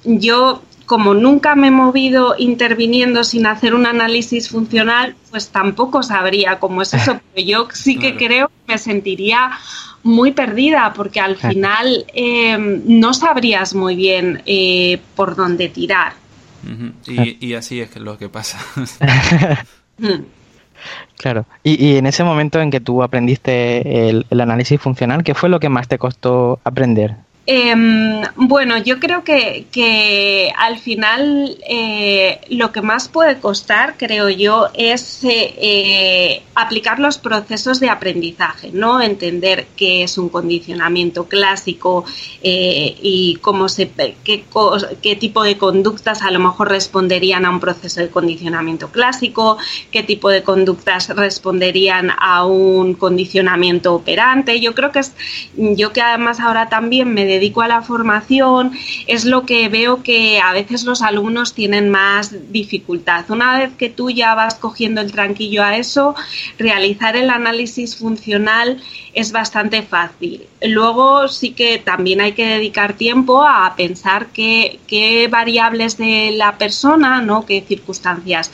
yo 0.04 0.62
como 0.92 1.14
nunca 1.14 1.56
me 1.56 1.68
he 1.68 1.72
movido 1.72 2.36
interviniendo 2.38 3.24
sin 3.24 3.46
hacer 3.46 3.74
un 3.74 3.86
análisis 3.86 4.50
funcional, 4.50 5.16
pues 5.30 5.48
tampoco 5.48 6.04
sabría 6.04 6.60
cómo 6.60 6.82
es 6.82 6.94
eso. 6.94 7.18
Pero 7.34 7.48
yo 7.48 7.68
sí 7.72 7.98
que 7.98 8.18
creo 8.18 8.50
que 8.50 8.74
me 8.74 8.78
sentiría 8.78 9.52
muy 10.04 10.34
perdida 10.34 10.92
porque 10.94 11.22
al 11.22 11.38
final 11.38 12.06
eh, 12.14 12.58
no 12.58 13.14
sabrías 13.14 13.74
muy 13.74 13.96
bien 13.96 14.44
eh, 14.46 15.00
por 15.16 15.38
dónde 15.38 15.70
tirar. 15.70 16.12
y, 17.08 17.54
así 17.54 17.80
es 17.80 17.96
lo 17.96 18.18
que 18.18 18.28
pasa. 18.28 18.60
Mm. 19.98 20.24
Claro. 21.18 21.46
Y, 21.64 21.86
y, 21.86 21.98
en 21.98 22.08
ese 22.08 22.24
momento 22.24 22.60
en 22.60 22.72
que 22.72 22.80
tú 22.80 23.04
aprendiste 23.04 24.10
el, 24.10 24.26
el 24.32 24.42
análisis 24.42 24.82
funcional, 24.82 25.24
¿qué 25.24 25.36
fue 25.36 25.48
lo 25.48 25.60
que 25.60 25.70
más 25.70 25.88
te 25.88 26.00
costó 26.00 26.60
aprender? 26.64 27.18
Eh, 27.48 27.74
bueno, 28.36 28.78
yo 28.78 29.00
creo 29.00 29.24
que, 29.24 29.66
que 29.72 30.54
al 30.58 30.78
final 30.78 31.58
eh, 31.68 32.40
lo 32.50 32.72
que 32.72 32.82
más 32.82 33.10
puede 33.10 33.40
costar, 33.40 33.96
creo 33.98 34.30
yo, 34.30 34.68
es 34.76 35.22
eh, 35.24 36.44
aplicar 36.54 37.00
los 37.00 37.18
procesos 37.18 37.80
de 37.80 37.90
aprendizaje, 37.90 38.70
¿no? 38.74 39.02
Entender 39.02 39.68
qué 39.76 40.04
es 40.04 40.20
un 40.20 40.30
condicionamiento 40.30 41.26
clásico 41.26 42.06
eh, 42.44 42.96
y 43.02 43.38
cómo 43.42 43.70
se, 43.70 43.90
qué 44.24 45.16
tipo 45.20 45.44
de 45.44 45.58
conductas 45.58 46.22
a 46.22 46.30
lo 46.30 46.40
mejor 46.40 46.70
responderían 46.70 47.46
a 47.46 47.50
un 47.50 47.60
proceso 47.60 48.02
de 48.02 48.10
condicionamiento 48.10 48.92
clásico, 48.92 49.58
qué 49.90 50.04
tipo 50.04 50.30
de 50.30 50.44
conductas 50.44 51.10
responderían 51.10 52.12
a 52.20 52.46
un 52.46 52.94
condicionamiento 52.94 53.96
operante. 53.96 54.60
Yo 54.60 54.76
creo 54.76 54.92
que 54.92 55.00
es, 55.00 55.14
yo 55.56 55.92
que 55.92 56.02
además 56.02 56.40
ahora 56.40 56.70
también 56.70 57.14
me 57.14 57.26
dedico 57.32 57.62
a 57.62 57.68
la 57.68 57.82
formación, 57.82 58.74
es 59.08 59.26
lo 59.26 59.46
que 59.46 59.70
veo 59.70 60.04
que 60.04 60.40
a 60.40 60.54
veces 60.54 60.84
los 60.84 61.02
alumnos 61.02 61.54
tienen 61.54 61.90
más 61.90 62.52
dificultad. 62.52 63.26
Una 63.30 63.60
vez 63.60 63.72
que 63.78 63.90
tú 63.90 64.10
ya 64.10 64.36
vas 64.36 64.56
cogiendo 64.56 65.02
el 65.02 65.12
tranquillo 65.12 65.64
a 65.64 65.78
eso, 65.78 66.16
realizar 66.58 67.16
el 67.16 67.30
análisis 67.30 67.96
funcional 67.96 68.82
es 69.14 69.32
bastante 69.32 69.82
fácil. 69.82 70.44
Luego 70.62 71.28
sí 71.28 71.52
que 71.52 71.80
también 71.80 72.22
hay 72.22 72.34
que 72.34 72.46
dedicar 72.46 72.94
tiempo 72.94 73.44
a 73.44 73.74
pensar 73.76 74.28
qué, 74.28 74.80
qué 74.88 75.28
variables 75.28 75.98
de 75.98 76.32
la 76.32 76.58
persona, 76.58 77.22
¿no? 77.22 77.46
qué 77.46 77.62
circunstancias 77.68 78.52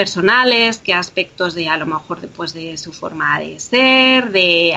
personales, 0.00 0.78
qué 0.78 0.94
aspectos 0.94 1.54
de 1.54 1.68
a 1.68 1.76
lo 1.76 1.84
mejor 1.84 2.22
después 2.22 2.54
de 2.54 2.78
su 2.78 2.90
forma 2.90 3.38
de 3.38 3.60
ser, 3.60 4.30
de 4.32 4.74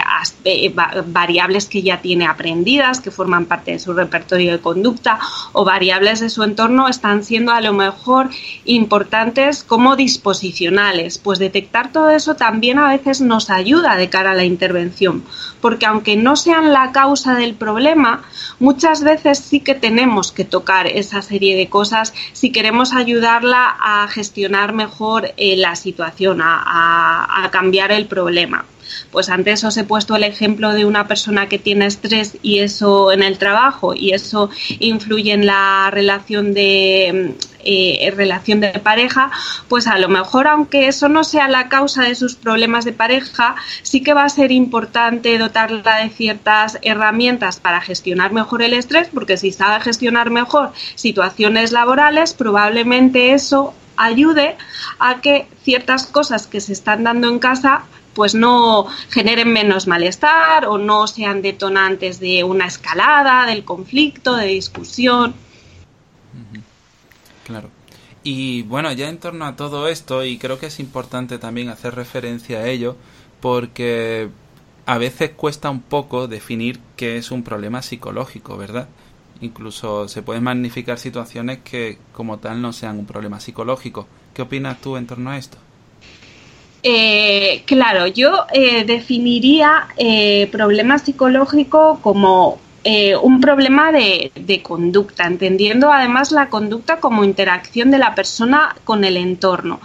variables 1.06 1.68
que 1.68 1.82
ya 1.82 2.02
tiene 2.02 2.26
aprendidas, 2.26 3.00
que 3.00 3.10
forman 3.10 3.46
parte 3.46 3.72
de 3.72 3.80
su 3.80 3.94
repertorio 3.94 4.52
de 4.52 4.60
conducta 4.60 5.20
o 5.54 5.64
variables 5.64 6.20
de 6.20 6.30
su 6.30 6.44
entorno 6.44 6.90
están 6.90 7.24
siendo 7.24 7.54
a 7.54 7.62
lo 7.62 7.72
mejor 7.72 8.32
importantes 8.66 9.64
como 9.64 9.96
disposicionales. 9.96 11.20
Pues 11.20 11.40
detectar 11.40 11.94
todo 11.94 12.10
eso 12.10 12.36
también 12.36 12.78
a 12.78 12.90
veces 12.90 13.22
nos 13.22 13.50
ayuda 13.50 13.96
de 13.96 14.10
cara 14.10 14.32
a 14.32 14.36
la 14.36 14.44
intervención, 14.44 15.24
porque 15.62 15.86
aunque 15.86 16.18
no 16.18 16.36
sean 16.36 16.74
la 16.74 16.92
causa 16.92 17.36
del 17.36 17.54
problema, 17.54 18.24
muchas 18.60 19.06
veces 19.06 19.38
sí 19.38 19.62
que 19.62 19.74
tenemos 19.74 20.34
que 20.34 20.44
tocar 20.44 20.86
esa 20.88 21.22
serie 21.22 21.56
de 21.56 21.70
cosas 21.70 22.14
si 22.34 22.52
queremos 22.52 22.92
ayudarla 22.92 23.74
a 23.80 24.06
gestionar 24.10 24.74
mejor 24.74 25.13
eh, 25.38 25.56
la 25.58 25.76
situación, 25.76 26.40
a, 26.42 27.50
cambiar 27.52 27.92
el 27.92 28.08
problema. 28.08 28.66
Pues 29.12 29.30
antes 29.30 29.64
os 29.64 29.78
he 29.78 29.84
puesto 29.84 30.16
el 30.16 30.24
ejemplo 30.24 30.74
de 30.74 30.86
una 30.86 31.08
persona 31.08 31.48
que 31.48 31.60
tiene 31.60 31.86
estrés 31.86 32.38
y 32.42 32.60
eso 32.60 33.12
en 33.12 33.24
el 33.24 33.38
trabajo 33.38 33.94
y 33.94 34.12
eso 34.12 34.50
influye 34.80 35.34
en 35.34 35.46
la 35.46 35.90
relación 35.92 36.54
de 36.54 37.36
eh, 37.66 38.12
relación 38.14 38.60
de 38.60 38.68
pareja, 38.80 39.32
pues 39.70 39.88
a 39.88 39.98
lo 39.98 40.10
mejor 40.10 40.48
aunque 40.48 40.90
eso 40.90 41.08
no 41.08 41.24
sea 41.24 41.48
la 41.48 41.70
causa 41.70 42.04
de 42.04 42.16
sus 42.16 42.36
problemas 42.36 42.84
de 42.84 42.92
pareja, 42.92 43.56
sí 43.84 44.04
que 44.04 44.14
va 44.14 44.26
a 44.26 44.30
ser 44.30 44.52
importante 44.52 45.38
dotarla 45.38 46.04
de 46.04 46.10
ciertas 46.10 46.78
herramientas 46.82 47.62
para 47.62 47.80
gestionar 47.80 48.34
mejor 48.34 48.64
el 48.64 48.74
estrés, 48.74 49.08
porque 49.14 49.38
si 49.38 49.54
sabe 49.54 49.82
gestionar 49.82 50.30
mejor 50.30 50.74
situaciones 50.96 51.72
laborales, 51.72 52.34
probablemente 52.34 53.34
eso 53.34 53.74
ayude 53.98 54.58
a 55.00 55.22
que 55.22 55.48
ciertas 55.64 56.06
cosas 56.06 56.48
que 56.48 56.62
se 56.62 56.74
están 56.74 57.04
dando 57.04 57.30
en 57.30 57.40
casa 57.40 57.84
pues 58.14 58.36
no 58.36 58.88
generen 59.10 59.52
menos 59.52 59.88
malestar 59.88 60.68
o 60.68 60.78
no 60.78 61.08
sean 61.08 61.42
detonantes 61.42 62.20
de 62.20 62.44
una 62.44 62.68
escalada, 62.68 63.46
del 63.48 63.64
conflicto, 63.64 64.36
de 64.36 64.48
discusión. 64.48 65.34
Claro. 67.46 67.70
Y 68.24 68.62
bueno, 68.64 68.92
ya 68.94 69.10
en 69.10 69.18
torno 69.18 69.46
a 69.46 69.56
todo 69.56 69.88
esto, 69.88 70.24
y 70.24 70.38
creo 70.38 70.60
que 70.60 70.68
es 70.68 70.80
importante 70.80 71.40
también 71.40 71.70
hacer 71.70 71.96
referencia 71.96 72.60
a 72.60 72.68
ello, 72.68 72.96
porque 73.42 74.30
a 74.86 74.98
veces 74.98 75.32
cuesta 75.32 75.70
un 75.70 75.82
poco 75.82 76.28
definir 76.28 76.80
qué 76.96 77.18
es 77.18 77.32
un 77.32 77.44
problema 77.44 77.82
psicológico, 77.82 78.56
¿verdad? 78.58 78.88
Incluso 79.44 80.08
se 80.08 80.22
pueden 80.22 80.44
magnificar 80.44 80.98
situaciones 80.98 81.60
que 81.60 81.98
como 82.14 82.40
tal 82.40 82.62
no 82.62 82.72
sean 82.72 82.98
un 83.00 83.06
problema 83.06 83.40
psicológico. 83.40 84.08
¿Qué 84.34 84.42
opinas 84.42 84.80
tú 84.82 84.96
en 84.98 85.06
torno 85.06 85.32
a 85.32 85.38
esto? 85.38 85.58
Eh, 86.82 87.64
claro, 87.66 88.08
yo 88.08 88.46
eh, 88.54 88.84
definiría 88.84 89.88
eh, 89.98 90.48
problema 90.52 90.98
psicológico 90.98 92.00
como 92.02 92.60
eh, 92.84 93.16
un 93.16 93.40
problema 93.40 93.94
de, 93.94 94.32
de, 94.36 94.62
conducta, 94.62 95.26
entendiendo 95.26 95.92
además 95.92 96.34
la 96.34 96.50
conducta 96.50 97.00
como 97.00 97.24
interacción 97.24 97.92
de 97.92 98.00
la 98.00 98.16
persona 98.16 98.76
con 98.84 99.06
el 99.06 99.16
entorno. 99.16 99.80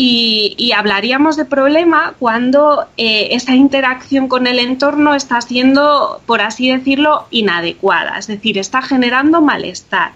Y, 0.00 0.54
y 0.56 0.70
hablaríamos 0.70 1.36
de 1.36 1.44
problema 1.44 2.14
cuando 2.20 2.86
eh, 2.96 3.30
esa 3.32 3.56
interacción 3.56 4.28
con 4.28 4.46
el 4.46 4.60
entorno 4.60 5.16
está 5.16 5.40
siendo, 5.40 6.20
por 6.24 6.40
así 6.40 6.70
decirlo, 6.70 7.26
inadecuada, 7.32 8.16
es 8.16 8.28
decir, 8.28 8.58
está 8.58 8.80
generando 8.80 9.40
malestar. 9.40 10.12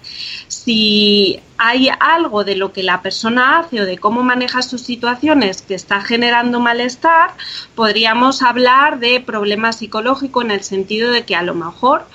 Si 0.47 1.41
hay 1.59 1.89
algo 1.99 2.45
de 2.45 2.55
lo 2.55 2.73
que 2.73 2.85
la 2.85 3.03
persona 3.03 3.59
hace 3.59 3.81
o 3.81 3.85
de 3.85 3.99
cómo 3.99 4.23
maneja 4.23 4.63
sus 4.63 4.83
situaciones 4.83 5.63
que 5.63 5.75
está 5.75 6.01
generando 6.01 6.61
malestar, 6.61 7.33
podríamos 7.75 8.43
hablar 8.43 9.01
de 9.01 9.19
problema 9.19 9.73
psicológico 9.73 10.43
en 10.43 10.53
el 10.53 10.63
sentido 10.63 11.11
de 11.11 11.25
que 11.25 11.35
a 11.35 11.43
lo 11.43 11.55
mejor 11.55 12.07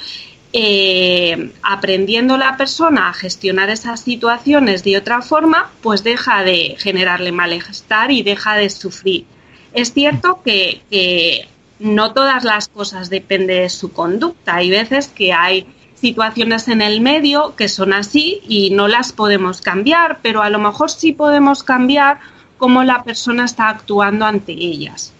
eh, 0.53 1.51
aprendiendo 1.61 2.37
la 2.37 2.57
persona 2.57 3.09
a 3.09 3.13
gestionar 3.13 3.69
esas 3.69 4.01
situaciones 4.01 4.83
de 4.83 4.97
otra 4.97 5.21
forma, 5.21 5.71
pues 5.81 6.03
deja 6.03 6.43
de 6.43 6.75
generarle 6.79 7.31
malestar 7.31 8.11
y 8.11 8.23
deja 8.23 8.55
de 8.55 8.69
sufrir. 8.69 9.25
Es 9.73 9.93
cierto 9.93 10.41
que, 10.43 10.81
que 10.89 11.47
no 11.79 12.13
todas 12.13 12.43
las 12.43 12.67
cosas 12.67 13.09
dependen 13.09 13.63
de 13.63 13.69
su 13.69 13.91
conducta. 13.91 14.55
Hay 14.55 14.69
veces 14.69 15.07
que 15.07 15.33
hay 15.33 15.67
situaciones 15.95 16.67
en 16.67 16.81
el 16.81 17.01
medio 17.01 17.55
que 17.55 17.67
son 17.69 17.93
así 17.93 18.41
y 18.47 18.69
no 18.69 18.87
las 18.87 19.11
podemos 19.11 19.61
cambiar, 19.61 20.19
pero 20.21 20.41
a 20.41 20.49
lo 20.49 20.59
mejor 20.59 20.91
sí 20.91 21.11
podemos 21.11 21.63
cambiar 21.63 22.19
cómo 22.57 22.83
la 22.83 23.03
persona 23.03 23.45
está 23.45 23.69
actuando 23.69 24.25
ante 24.25 24.53
ellas. 24.53 25.13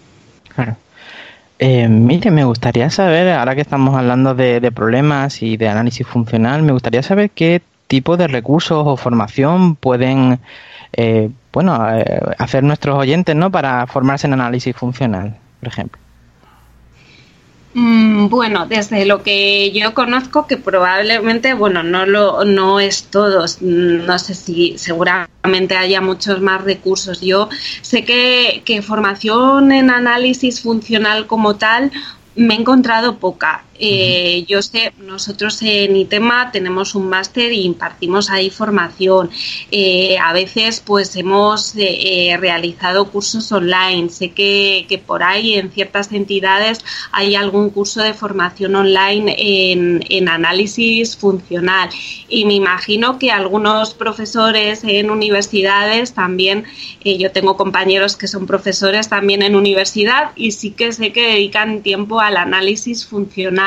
Claro. 0.54 0.78
Eh, 1.60 1.88
mire, 1.88 2.30
me 2.30 2.43
gustaría 2.43 2.89
saber, 2.91 3.30
ahora 3.30 3.56
que 3.56 3.62
estamos 3.62 3.96
hablando 3.96 4.36
de, 4.36 4.60
de, 4.60 4.72
problemas 4.72 5.41
y 5.41 5.58
de 5.58 5.67
análisis 5.67 6.06
funcional, 6.06 6.62
me 6.62 6.72
gustaría 6.72 7.02
saber 7.02 7.32
qué 7.32 7.63
tipo 7.88 8.17
de 8.17 8.28
recursos 8.28 8.84
o 8.86 8.98
formación 8.98 9.76
pueden, 9.76 10.39
eh, 10.93 11.30
bueno, 11.52 11.78
eh, 11.98 12.22
hacer 12.38 12.63
nuestros 12.63 12.98
oyentes, 12.98 13.36
¿no? 13.36 13.52
Para 13.52 13.88
formarse 13.88 14.28
en 14.28 14.34
análisis 14.34 14.76
funcional, 14.76 15.38
por 15.60 15.70
ejemplo. 15.70 16.02
Mm, 17.80 18.30
bueno, 18.30 18.66
desde 18.66 19.06
lo 19.06 19.22
que 19.22 19.72
yo 19.72 19.94
conozco, 19.94 20.48
que 20.48 20.58
probablemente, 20.58 21.54
bueno, 21.54 21.84
no 21.84 22.08
lo, 22.08 22.44
no 22.44 22.80
es 22.80 23.04
todo, 23.04 23.46
no 23.62 24.18
sé 24.18 24.34
si 24.34 24.80
seguramente 24.80 25.78
haya 25.78 26.02
muchos 26.02 26.42
más 26.42 26.63
recursos. 26.63 27.22
Yo 27.22 27.50
sé 27.84 28.04
que, 28.04 28.63
que 28.66 28.82
formación 28.82 29.72
en 29.72 29.92
análisis 29.92 30.62
funcional 30.62 31.28
como 31.28 31.58
tal 31.58 31.92
me 32.36 32.56
he 32.56 32.60
encontrado 32.60 33.20
poca. 33.20 33.63
Eh, 33.80 34.46
yo 34.48 34.62
sé, 34.62 34.94
nosotros 34.98 35.62
en 35.62 35.96
ITEMA 35.96 36.52
tenemos 36.52 36.96
un 36.96 37.10
máster 37.10 37.52
y 37.54 37.62
impartimos 37.62 38.30
ahí 38.30 38.50
formación. 38.50 39.30
Eh, 39.72 40.18
a 40.18 40.34
veces 40.34 40.82
pues 40.86 41.16
hemos 41.16 41.74
eh, 41.76 42.36
realizado 42.40 43.06
cursos 43.10 43.52
online. 43.52 44.10
Sé 44.10 44.32
que, 44.32 44.86
que, 44.90 44.98
por 44.98 45.24
ahí 45.24 45.56
en 45.56 45.72
ciertas 45.72 46.12
entidades 46.12 46.84
hay 47.12 47.36
algún 47.36 47.70
curso 47.70 48.02
de 48.02 48.13
formación 48.13 48.76
online 48.76 49.36
en, 49.38 50.04
en 50.10 50.30
análisis 50.30 51.16
funcional. 51.16 51.90
Y 52.30 52.46
me 52.46 52.54
imagino 52.54 53.20
que 53.20 53.32
algunos 53.32 53.94
profesores 53.94 54.84
en 54.84 55.12
universidades 55.12 56.13
también, 56.13 56.66
yo 57.04 57.32
tengo 57.32 57.56
compañeros 57.56 58.18
que 58.18 58.28
son 58.28 58.48
profesores 58.48 59.08
también 59.08 59.42
en 59.42 59.56
universidad 59.56 60.32
y 60.36 60.52
sí 60.52 60.72
que 60.72 60.92
sé 60.92 61.12
que 61.13 61.34
dedican 61.34 61.82
tiempo 61.82 62.20
al 62.20 62.38
análisis 62.38 63.06
funcional 63.06 63.67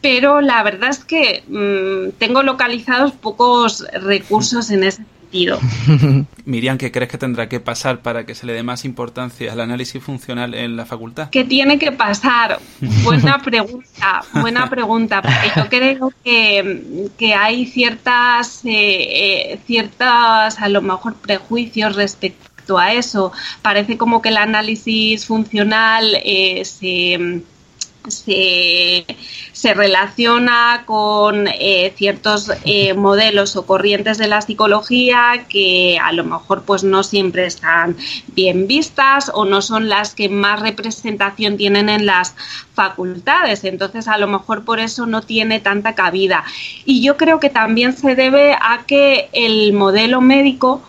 pero 0.00 0.40
la 0.40 0.62
verdad 0.62 0.90
es 0.90 1.04
que 1.04 1.44
mmm, 1.48 2.18
tengo 2.18 2.42
localizados 2.42 3.12
pocos 3.12 3.84
recursos 3.94 4.70
en 4.70 4.84
ese 4.84 4.96
sentido. 4.98 5.58
Miriam, 6.44 6.76
¿qué 6.76 6.92
crees 6.92 7.10
que 7.10 7.16
tendrá 7.16 7.48
que 7.48 7.60
pasar 7.60 8.00
para 8.00 8.26
que 8.26 8.34
se 8.34 8.44
le 8.44 8.52
dé 8.52 8.62
más 8.62 8.84
importancia 8.84 9.50
al 9.50 9.60
análisis 9.60 10.02
funcional 10.02 10.54
en 10.54 10.76
la 10.76 10.84
facultad? 10.84 11.30
¿Qué 11.30 11.44
tiene 11.44 11.78
que 11.78 11.92
pasar? 11.92 12.58
Buena 13.02 13.38
pregunta, 13.44 14.22
buena 14.34 14.68
pregunta, 14.68 15.22
porque 15.22 15.52
yo 15.56 15.68
creo 15.68 16.12
que, 16.22 17.08
que 17.16 17.34
hay 17.34 17.64
ciertas, 17.66 18.62
eh, 18.64 19.52
eh, 19.52 19.60
ciertas, 19.66 20.60
a 20.60 20.68
lo 20.68 20.82
mejor, 20.82 21.14
prejuicios 21.14 21.96
respecto 21.96 22.52
respecto 22.62 22.78
a 22.78 22.92
eso. 22.92 23.32
Parece 23.60 23.96
como 23.96 24.22
que 24.22 24.28
el 24.28 24.36
análisis 24.36 25.26
funcional 25.26 26.16
eh, 26.24 26.64
se 26.64 27.42
se, 28.08 29.06
se 29.52 29.74
relaciona 29.74 30.82
con 30.86 31.46
eh, 31.48 31.92
ciertos 31.96 32.50
eh, 32.64 32.94
modelos 32.94 33.56
o 33.56 33.64
corrientes 33.64 34.18
de 34.18 34.28
la 34.28 34.40
psicología 34.40 35.46
que 35.48 35.98
a 36.02 36.12
lo 36.12 36.24
mejor 36.24 36.62
pues 36.62 36.84
no 36.84 37.02
siempre 37.02 37.46
están 37.46 37.96
bien 38.28 38.66
vistas 38.66 39.30
o 39.32 39.44
no 39.44 39.62
son 39.62 39.88
las 39.88 40.14
que 40.14 40.28
más 40.28 40.60
representación 40.60 41.56
tienen 41.56 41.88
en 41.88 42.06
las 42.06 42.34
facultades. 42.74 43.64
Entonces 43.64 44.08
a 44.08 44.18
lo 44.18 44.26
mejor 44.26 44.64
por 44.64 44.80
eso 44.80 45.06
no 45.06 45.22
tiene 45.22 45.60
tanta 45.60 45.94
cabida. 45.94 46.44
Y 46.84 47.02
yo 47.02 47.16
creo 47.16 47.40
que 47.40 47.50
también 47.50 47.96
se 47.96 48.14
debe 48.14 48.54
a 48.54 48.84
que 48.86 49.28
el 49.32 49.72
modelo 49.72 50.20
médico 50.20 50.82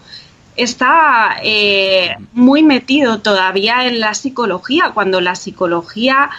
está 0.56 1.38
eh, 1.44 2.16
muy 2.34 2.64
metido 2.64 3.20
todavía 3.20 3.88
en 3.88 4.00
la 4.00 4.14
psicología 4.14 4.92
cuando 4.94 5.20
la 5.20 5.36
psicología 5.36 6.30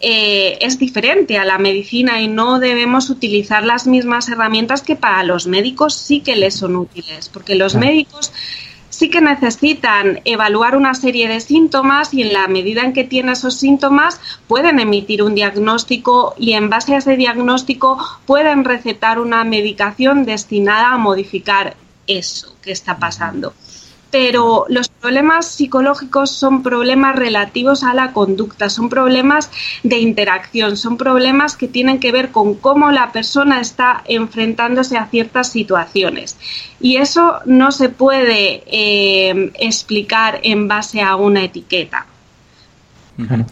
eh, 0.00 0.58
es 0.60 0.78
diferente 0.78 1.38
a 1.38 1.44
la 1.44 1.58
medicina 1.58 2.20
y 2.20 2.28
no 2.28 2.58
debemos 2.58 3.10
utilizar 3.10 3.64
las 3.64 3.86
mismas 3.86 4.28
herramientas 4.28 4.82
que 4.82 4.96
para 4.96 5.22
los 5.22 5.46
médicos 5.46 5.94
sí 5.94 6.20
que 6.20 6.36
les 6.36 6.54
son 6.54 6.76
útiles, 6.76 7.28
porque 7.28 7.54
los 7.54 7.74
médicos 7.74 8.32
sí 8.90 9.10
que 9.10 9.20
necesitan 9.20 10.20
evaluar 10.24 10.76
una 10.76 10.94
serie 10.94 11.28
de 11.28 11.40
síntomas 11.40 12.14
y 12.14 12.22
en 12.22 12.32
la 12.32 12.48
medida 12.48 12.82
en 12.82 12.92
que 12.92 13.04
tiene 13.04 13.32
esos 13.32 13.56
síntomas 13.56 14.20
pueden 14.48 14.80
emitir 14.80 15.22
un 15.22 15.34
diagnóstico 15.34 16.34
y 16.38 16.52
en 16.52 16.70
base 16.70 16.94
a 16.94 16.98
ese 16.98 17.16
diagnóstico 17.16 17.98
pueden 18.26 18.64
recetar 18.64 19.18
una 19.18 19.44
medicación 19.44 20.24
destinada 20.24 20.92
a 20.92 20.98
modificar 20.98 21.76
eso 22.06 22.54
que 22.62 22.72
está 22.72 22.98
pasando 22.98 23.52
pero 24.10 24.66
los 24.68 24.88
problemas 24.88 25.46
psicológicos 25.46 26.30
son 26.30 26.62
problemas 26.62 27.16
relativos 27.16 27.82
a 27.82 27.94
la 27.94 28.12
conducta, 28.12 28.70
son 28.70 28.88
problemas 28.88 29.50
de 29.82 29.98
interacción, 29.98 30.76
son 30.76 30.96
problemas 30.96 31.56
que 31.56 31.68
tienen 31.68 31.98
que 31.98 32.12
ver 32.12 32.30
con 32.30 32.54
cómo 32.54 32.90
la 32.92 33.12
persona 33.12 33.60
está 33.60 34.02
enfrentándose 34.06 34.96
a 34.96 35.06
ciertas 35.06 35.50
situaciones. 35.50 36.36
Y 36.80 36.96
eso 36.96 37.40
no 37.46 37.72
se 37.72 37.88
puede 37.88 38.62
eh, 38.66 39.52
explicar 39.58 40.40
en 40.42 40.68
base 40.68 41.02
a 41.02 41.16
una 41.16 41.42
etiqueta. 41.42 42.06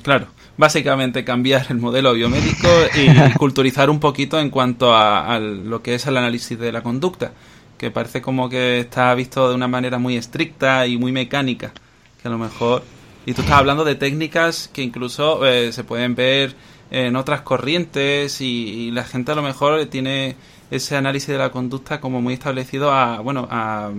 Claro. 0.02 0.28
Básicamente 0.56 1.24
cambiar 1.24 1.66
el 1.70 1.78
modelo 1.78 2.14
biomédico 2.14 2.68
y 2.94 3.34
culturizar 3.38 3.90
un 3.90 3.98
poquito 3.98 4.38
en 4.38 4.50
cuanto 4.50 4.94
a, 4.94 5.38
lo 5.40 5.82
que 5.82 5.96
es 5.96 6.06
el 6.06 6.16
análisis 6.16 6.56
de 6.56 6.70
la 6.70 6.82
conducta 6.82 7.32
que 7.78 7.90
parece 7.90 8.22
como 8.22 8.48
que 8.48 8.80
está 8.80 9.14
visto 9.14 9.48
de 9.48 9.54
una 9.54 9.68
manera 9.68 9.98
muy 9.98 10.16
estricta 10.16 10.86
y 10.86 10.96
muy 10.96 11.12
mecánica, 11.12 11.72
que 12.20 12.28
a 12.28 12.30
lo 12.30 12.38
mejor... 12.38 12.82
Y 13.26 13.32
tú 13.32 13.40
estás 13.40 13.56
hablando 13.56 13.84
de 13.84 13.94
técnicas 13.94 14.68
que 14.72 14.82
incluso 14.82 15.46
eh, 15.46 15.72
se 15.72 15.82
pueden 15.82 16.14
ver 16.14 16.54
en 16.90 17.16
otras 17.16 17.40
corrientes 17.40 18.40
y, 18.40 18.90
la 18.90 19.04
gente 19.04 19.32
a 19.32 19.34
lo 19.34 19.42
mejor 19.42 19.86
tiene 19.86 20.36
ese 20.70 20.96
análisis 20.96 21.28
de 21.28 21.38
la 21.38 21.50
conducta 21.50 22.00
como 22.00 22.20
muy 22.20 22.34
establecido 22.34 22.92
a, 22.92 23.20
bueno, 23.20 23.48
a, 23.50 23.92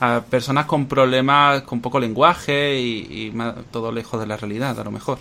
a 0.00 0.20
personas 0.28 0.66
con 0.66 0.86
problemas 0.86 1.62
con 1.62 1.80
poco 1.80 1.98
lenguaje 1.98 2.78
y, 2.78 3.32
y 3.32 3.34
todo 3.70 3.90
lejos 3.90 4.20
de 4.20 4.26
la 4.26 4.36
realidad, 4.36 4.78
a 4.78 4.84
lo 4.84 4.90
mejor. 4.90 5.18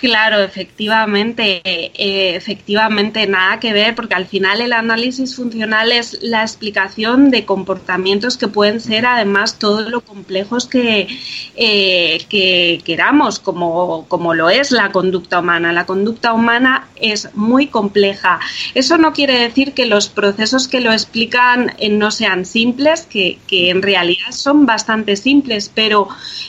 Claro, 0.00 0.38
efectivamente, 0.40 1.60
eh, 1.64 2.36
efectivamente 2.36 3.26
nada 3.26 3.58
que 3.58 3.72
ver, 3.72 3.96
porque 3.96 4.14
al 4.14 4.26
final 4.26 4.60
el 4.60 4.72
análisis 4.72 5.34
funcional 5.34 5.90
es 5.90 6.18
la 6.22 6.42
explicación 6.42 7.32
de 7.32 7.44
comportamientos 7.44 8.36
que 8.36 8.46
pueden 8.46 8.80
ser 8.80 9.06
además 9.06 9.58
todo 9.58 9.90
lo 9.90 10.00
complejos 10.02 10.68
que, 10.68 11.08
eh, 11.56 12.24
que 12.28 12.80
queramos, 12.84 13.40
como, 13.40 14.06
como 14.06 14.34
lo 14.34 14.50
es 14.50 14.70
la 14.70 14.92
conducta 14.92 15.40
humana. 15.40 15.72
La 15.72 15.84
conducta 15.84 16.32
humana 16.32 16.86
es 16.94 17.34
muy 17.34 17.66
compleja. 17.66 18.38
Eso 18.74 18.98
no 18.98 19.12
quiere 19.12 19.40
decir 19.40 19.74
que 19.74 19.86
los 19.86 20.08
procesos 20.08 20.68
que 20.68 20.80
lo 20.80 20.92
explican 20.92 21.72
eh, 21.78 21.88
no 21.88 22.12
sean 22.12 22.44
simples, 22.44 23.02
que, 23.02 23.38
que 23.48 23.70
en 23.70 23.82
realidad 23.82 24.30
son 24.30 24.64
bastante 24.64 25.16
simples, 25.16 25.72
pero, 25.74 26.06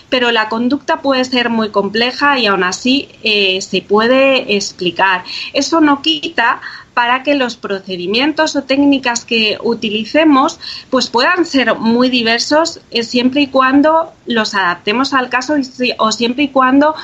pero 0.10 0.32
la 0.32 0.50
conducta 0.50 1.02
puede 1.02 1.26
ser 1.26 1.50
muy 1.50 1.70
compleja 1.70 2.38
y 2.38 2.46
aún 2.46 2.64
así 2.64 3.10
se 3.62 3.82
puede 3.82 4.56
explicar. 4.56 5.24
Eso 5.54 5.82
no 5.82 6.02
quita 6.02 6.62
para 6.94 7.24
que 7.24 7.36
los 7.36 7.56
procedimientos 7.56 8.56
o 8.56 8.64
técnicas 8.64 9.24
que 9.24 9.58
utilicemos 9.64 10.60
pues 10.90 11.10
puedan 11.10 11.46
ser 11.46 11.76
muy 11.76 12.10
diversos 12.10 12.82
eh, 12.92 13.04
siempre 13.04 13.42
y 13.42 13.48
cuando 13.48 14.12
los 14.26 14.54
adaptemos 14.54 15.14
al 15.14 15.30
caso 15.30 15.56
o 15.98 16.12
siempre 16.12 16.44
y 16.44 16.48
cuando 16.50 16.96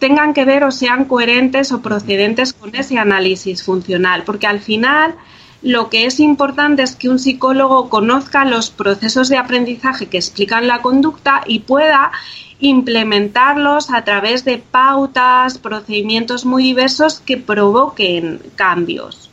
tengan 0.00 0.34
que 0.34 0.44
ver 0.44 0.64
o 0.64 0.72
sean 0.72 1.04
coherentes 1.04 1.72
o 1.72 1.82
procedentes 1.82 2.52
con 2.52 2.74
ese 2.74 2.98
análisis 2.98 3.62
funcional, 3.62 4.24
porque 4.24 4.46
al 4.46 4.60
final 4.60 5.14
lo 5.62 5.88
que 5.88 6.04
es 6.04 6.20
importante 6.20 6.82
es 6.82 6.94
que 6.94 7.08
un 7.08 7.18
psicólogo 7.18 7.88
conozca 7.88 8.44
los 8.44 8.70
procesos 8.70 9.28
de 9.28 9.38
aprendizaje 9.38 10.06
que 10.06 10.18
explican 10.18 10.66
la 10.66 10.82
conducta 10.82 11.42
y 11.46 11.60
pueda 11.60 12.12
implementarlos 12.60 13.90
a 13.90 14.04
través 14.04 14.44
de 14.44 14.58
pautas, 14.58 15.58
procedimientos 15.58 16.44
muy 16.44 16.62
diversos 16.62 17.20
que 17.20 17.36
provoquen 17.36 18.40
cambios. 18.56 19.30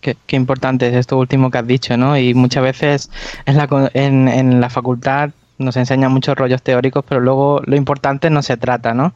Qué, 0.00 0.16
importante 0.30 0.88
es 0.88 0.94
esto 0.94 1.18
último 1.18 1.50
que 1.50 1.58
has 1.58 1.66
dicho, 1.66 1.96
¿no? 1.96 2.16
Y 2.18 2.34
muchas 2.34 2.62
veces 2.62 3.10
en 3.46 3.56
la, 3.56 3.90
en, 3.94 4.60
la 4.60 4.70
facultad 4.70 5.30
nos 5.58 5.76
enseñan 5.76 6.12
muchos 6.12 6.36
rollos 6.36 6.62
teóricos, 6.62 7.04
pero 7.08 7.20
luego 7.20 7.60
lo 7.64 7.76
importante 7.76 8.28
no 8.28 8.42
se 8.42 8.56
trata, 8.56 8.94
¿no? 8.94 9.14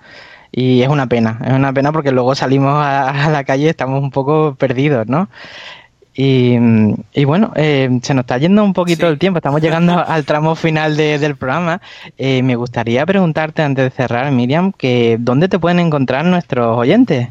Y 0.52 0.82
es 0.82 0.88
una 0.88 1.08
pena, 1.08 1.40
es 1.44 1.52
una 1.52 1.72
pena 1.72 1.92
porque 1.92 2.12
luego 2.12 2.34
salimos 2.34 2.74
a, 2.74 3.26
a 3.26 3.30
la 3.30 3.44
calle 3.44 3.64
y 3.64 3.68
estamos 3.68 4.00
un 4.00 4.10
poco 4.10 4.54
perdidos, 4.54 5.08
¿no? 5.08 5.28
Y, 6.18 7.24
bueno, 7.26 7.52
eh, 7.56 8.00
se 8.02 8.14
nos 8.14 8.22
está 8.22 8.38
yendo 8.38 8.64
un 8.64 8.72
poquito 8.72 9.06
el 9.06 9.18
tiempo, 9.18 9.38
estamos 9.38 9.60
llegando 9.60 9.98
al 10.06 10.24
tramo 10.24 10.54
final 10.54 10.96
del 10.96 11.36
programa. 11.36 11.82
Eh, 12.16 12.42
me 12.42 12.56
gustaría 12.56 13.04
preguntarte 13.04 13.62
antes 13.62 13.84
de 13.84 13.90
cerrar, 13.90 14.32
Miriam, 14.32 14.72
que 14.72 15.18
¿dónde 15.20 15.48
te 15.48 15.58
pueden 15.58 15.78
encontrar 15.78 16.24
nuestros 16.24 16.78
oyentes? 16.78 17.28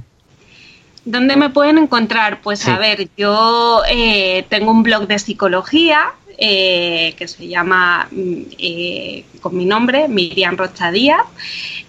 ¿Dónde 1.06 1.36
me 1.36 1.50
pueden 1.52 1.78
encontrar? 1.78 2.42
Pues 2.42 2.68
a 2.68 2.78
ver, 2.80 3.08
yo 3.16 3.84
eh, 3.90 4.46
tengo 4.50 4.72
un 4.72 4.84
blog 4.84 5.08
de 5.08 5.20
psicología 5.20 6.14
que 6.38 7.28
se 7.28 7.48
llama 7.48 8.10
mm, 8.12 8.42
con 9.40 9.56
mi 9.56 9.66
nombre, 9.66 10.08
Miriam 10.08 10.58
Rocha 10.58 10.92
Díaz. 10.92 11.26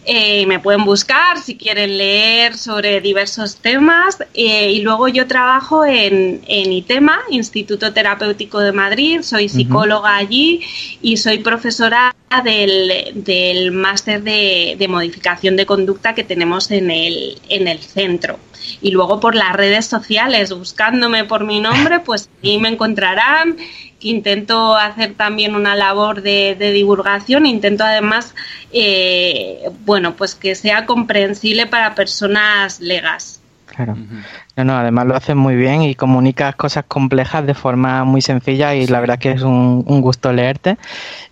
Eh, 0.08 0.46
me 0.46 0.60
pueden 0.60 0.84
buscar 0.84 1.42
si 1.42 1.56
quieren 1.56 1.98
leer 1.98 2.56
sobre 2.56 3.00
diversos 3.00 3.56
temas. 3.56 4.18
Eh, 4.34 4.70
y 4.70 4.80
luego 4.82 5.08
yo 5.08 5.26
trabajo 5.26 5.84
en, 5.84 6.42
ITEMA, 6.46 7.18
Instituto 7.30 7.92
Terapéutico 7.92 8.60
de 8.60 8.70
Madrid, 8.70 9.22
soy 9.22 9.48
psicóloga 9.48 10.16
allí 10.16 10.60
y 11.02 11.16
soy 11.16 11.38
profesora 11.38 12.14
del, 12.44 13.72
máster 13.72 14.22
de, 14.22 14.86
modificación 14.88 15.56
de 15.56 15.66
conducta 15.66 16.14
que 16.14 16.22
tenemos 16.22 16.70
en 16.70 16.92
el, 16.92 17.40
en 17.48 17.66
el 17.66 17.80
centro. 17.80 18.38
Y 18.80 18.90
luego 18.90 19.20
por 19.20 19.34
las 19.34 19.52
redes 19.54 19.86
sociales, 19.86 20.52
buscándome 20.52 21.24
por 21.24 21.44
mi 21.44 21.60
nombre, 21.60 22.00
pues 22.00 22.28
ahí 22.42 22.58
me 22.58 22.68
encontrarán 22.68 23.56
intento 24.08 24.76
hacer 24.76 25.14
también 25.14 25.54
una 25.54 25.74
labor 25.74 26.22
de, 26.22 26.54
divulgación, 26.54 27.46
intento 27.46 27.84
además, 27.84 28.34
eh, 28.72 29.68
bueno, 29.84 30.14
pues 30.16 30.34
que 30.34 30.54
sea 30.54 30.86
comprensible 30.86 31.66
para 31.66 31.94
personas 31.94 32.80
legas. 32.80 33.40
Claro. 33.76 33.94
No, 34.56 34.64
no, 34.64 34.74
además 34.74 35.06
lo 35.06 35.14
haces 35.14 35.36
muy 35.36 35.54
bien 35.54 35.82
y 35.82 35.94
comunicas 35.94 36.56
cosas 36.56 36.84
complejas 36.88 37.46
de 37.46 37.52
forma 37.52 38.04
muy 38.04 38.22
sencilla 38.22 38.74
y 38.74 38.86
la 38.86 39.00
verdad 39.00 39.18
que 39.18 39.32
es 39.32 39.42
un, 39.42 39.82
gusto 40.00 40.32
leerte. 40.32 40.78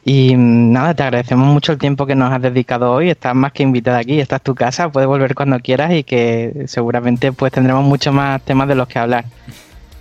Y 0.04 0.36
mm, 0.36 0.72
nada, 0.72 0.92
te 0.92 1.04
agradecemos 1.04 1.48
mucho 1.48 1.72
el 1.72 1.78
tiempo 1.78 2.04
que 2.04 2.14
nos 2.14 2.30
has 2.30 2.42
dedicado 2.42 2.92
hoy. 2.92 3.08
Estás 3.08 3.34
más 3.34 3.52
que 3.52 3.62
invitada 3.62 3.98
aquí, 3.98 4.20
esta 4.20 4.36
es 4.36 4.42
tu 4.42 4.54
casa, 4.54 4.90
puedes 4.90 5.08
volver 5.08 5.34
cuando 5.34 5.58
quieras 5.58 5.92
y 5.92 6.04
que 6.04 6.64
seguramente 6.66 7.32
pues 7.32 7.50
tendremos 7.50 7.82
muchos 7.82 8.12
más 8.12 8.42
temas 8.42 8.68
de 8.68 8.74
los 8.74 8.88
que 8.88 8.98
hablar. 8.98 9.24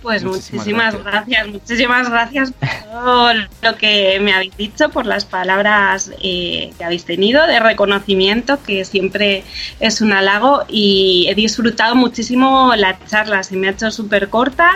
Pues 0.04 0.22
muchísimas, 0.22 1.02
gracias. 1.02 1.48
muchísimas 1.48 2.10
gracias 2.10 2.52
por 2.52 2.68
todo 2.92 3.32
lo 3.62 3.76
que 3.78 4.20
me 4.20 4.34
habéis 4.34 4.54
dicho, 4.54 4.90
por 4.90 5.06
las 5.06 5.24
palabras 5.24 6.12
eh, 6.22 6.74
que 6.76 6.84
habéis 6.84 7.06
tenido 7.06 7.46
de 7.46 7.58
reconocimiento, 7.58 8.62
que 8.62 8.84
siempre 8.84 9.44
es 9.80 10.02
un 10.02 10.12
halago 10.12 10.64
y 10.68 11.24
he 11.30 11.34
disfrutado 11.34 11.94
muchísimo 11.94 12.74
la 12.76 12.98
charla, 13.06 13.42
se 13.42 13.56
me 13.56 13.68
ha 13.68 13.70
hecho 13.70 13.90
súper 13.90 14.28
corta 14.28 14.72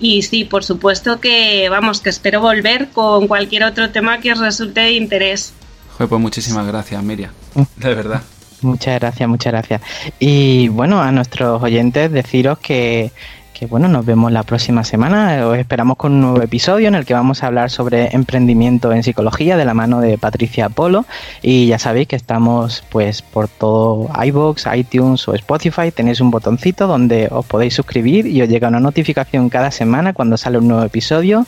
y 0.00 0.22
sí, 0.22 0.44
por 0.44 0.64
supuesto 0.64 1.20
que 1.20 1.68
vamos, 1.68 2.00
que 2.00 2.10
espero 2.10 2.40
volver 2.40 2.88
con 2.88 3.28
cualquier 3.28 3.62
otro 3.62 3.90
tema 3.90 4.18
que 4.18 4.32
os 4.32 4.40
resulte 4.40 4.80
de 4.80 4.92
interés. 4.94 5.54
pues 5.96 6.10
muchísimas 6.10 6.66
gracias, 6.66 7.00
Miriam, 7.00 7.30
de 7.76 7.94
verdad. 7.94 8.22
Muchas 8.60 8.98
gracias, 8.98 9.28
muchas 9.28 9.52
gracias. 9.52 9.82
Y 10.18 10.66
bueno, 10.66 11.00
a 11.00 11.12
nuestros 11.12 11.62
oyentes 11.62 12.10
deciros 12.10 12.58
que 12.58 13.12
que 13.54 13.66
bueno, 13.66 13.88
nos 13.88 14.04
vemos 14.04 14.32
la 14.32 14.42
próxima 14.42 14.84
semana. 14.84 15.46
Os 15.46 15.56
esperamos 15.56 15.96
con 15.96 16.12
un 16.12 16.20
nuevo 16.20 16.42
episodio 16.42 16.88
en 16.88 16.96
el 16.96 17.06
que 17.06 17.14
vamos 17.14 17.42
a 17.42 17.46
hablar 17.46 17.70
sobre 17.70 18.08
emprendimiento 18.14 18.92
en 18.92 19.02
psicología 19.02 19.56
de 19.56 19.64
la 19.64 19.72
mano 19.72 20.00
de 20.00 20.18
Patricia 20.18 20.68
Polo. 20.68 21.06
Y 21.40 21.68
ya 21.68 21.78
sabéis 21.78 22.08
que 22.08 22.16
estamos 22.16 22.82
pues 22.90 23.22
por 23.22 23.48
todo 23.48 24.10
iBox, 24.22 24.66
iTunes 24.74 25.26
o 25.28 25.34
Spotify. 25.34 25.92
Tenéis 25.92 26.20
un 26.20 26.30
botoncito 26.30 26.86
donde 26.86 27.28
os 27.30 27.46
podéis 27.46 27.74
suscribir 27.74 28.26
y 28.26 28.42
os 28.42 28.48
llega 28.48 28.68
una 28.68 28.80
notificación 28.80 29.48
cada 29.48 29.70
semana 29.70 30.12
cuando 30.12 30.36
sale 30.36 30.58
un 30.58 30.68
nuevo 30.68 30.82
episodio. 30.82 31.46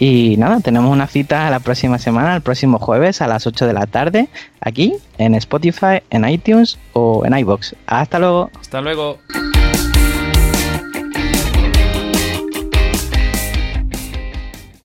Y 0.00 0.36
nada, 0.38 0.60
tenemos 0.60 0.92
una 0.92 1.06
cita 1.06 1.48
la 1.48 1.60
próxima 1.60 1.98
semana, 1.98 2.34
el 2.34 2.42
próximo 2.42 2.78
jueves 2.80 3.22
a 3.22 3.28
las 3.28 3.46
8 3.46 3.66
de 3.66 3.72
la 3.72 3.86
tarde, 3.86 4.28
aquí 4.60 4.94
en 5.18 5.36
Spotify, 5.36 6.02
en 6.10 6.28
iTunes 6.28 6.78
o 6.92 7.24
en 7.24 7.38
iBox. 7.38 7.76
Hasta 7.86 8.18
luego. 8.18 8.50
Hasta 8.60 8.80
luego. 8.80 9.18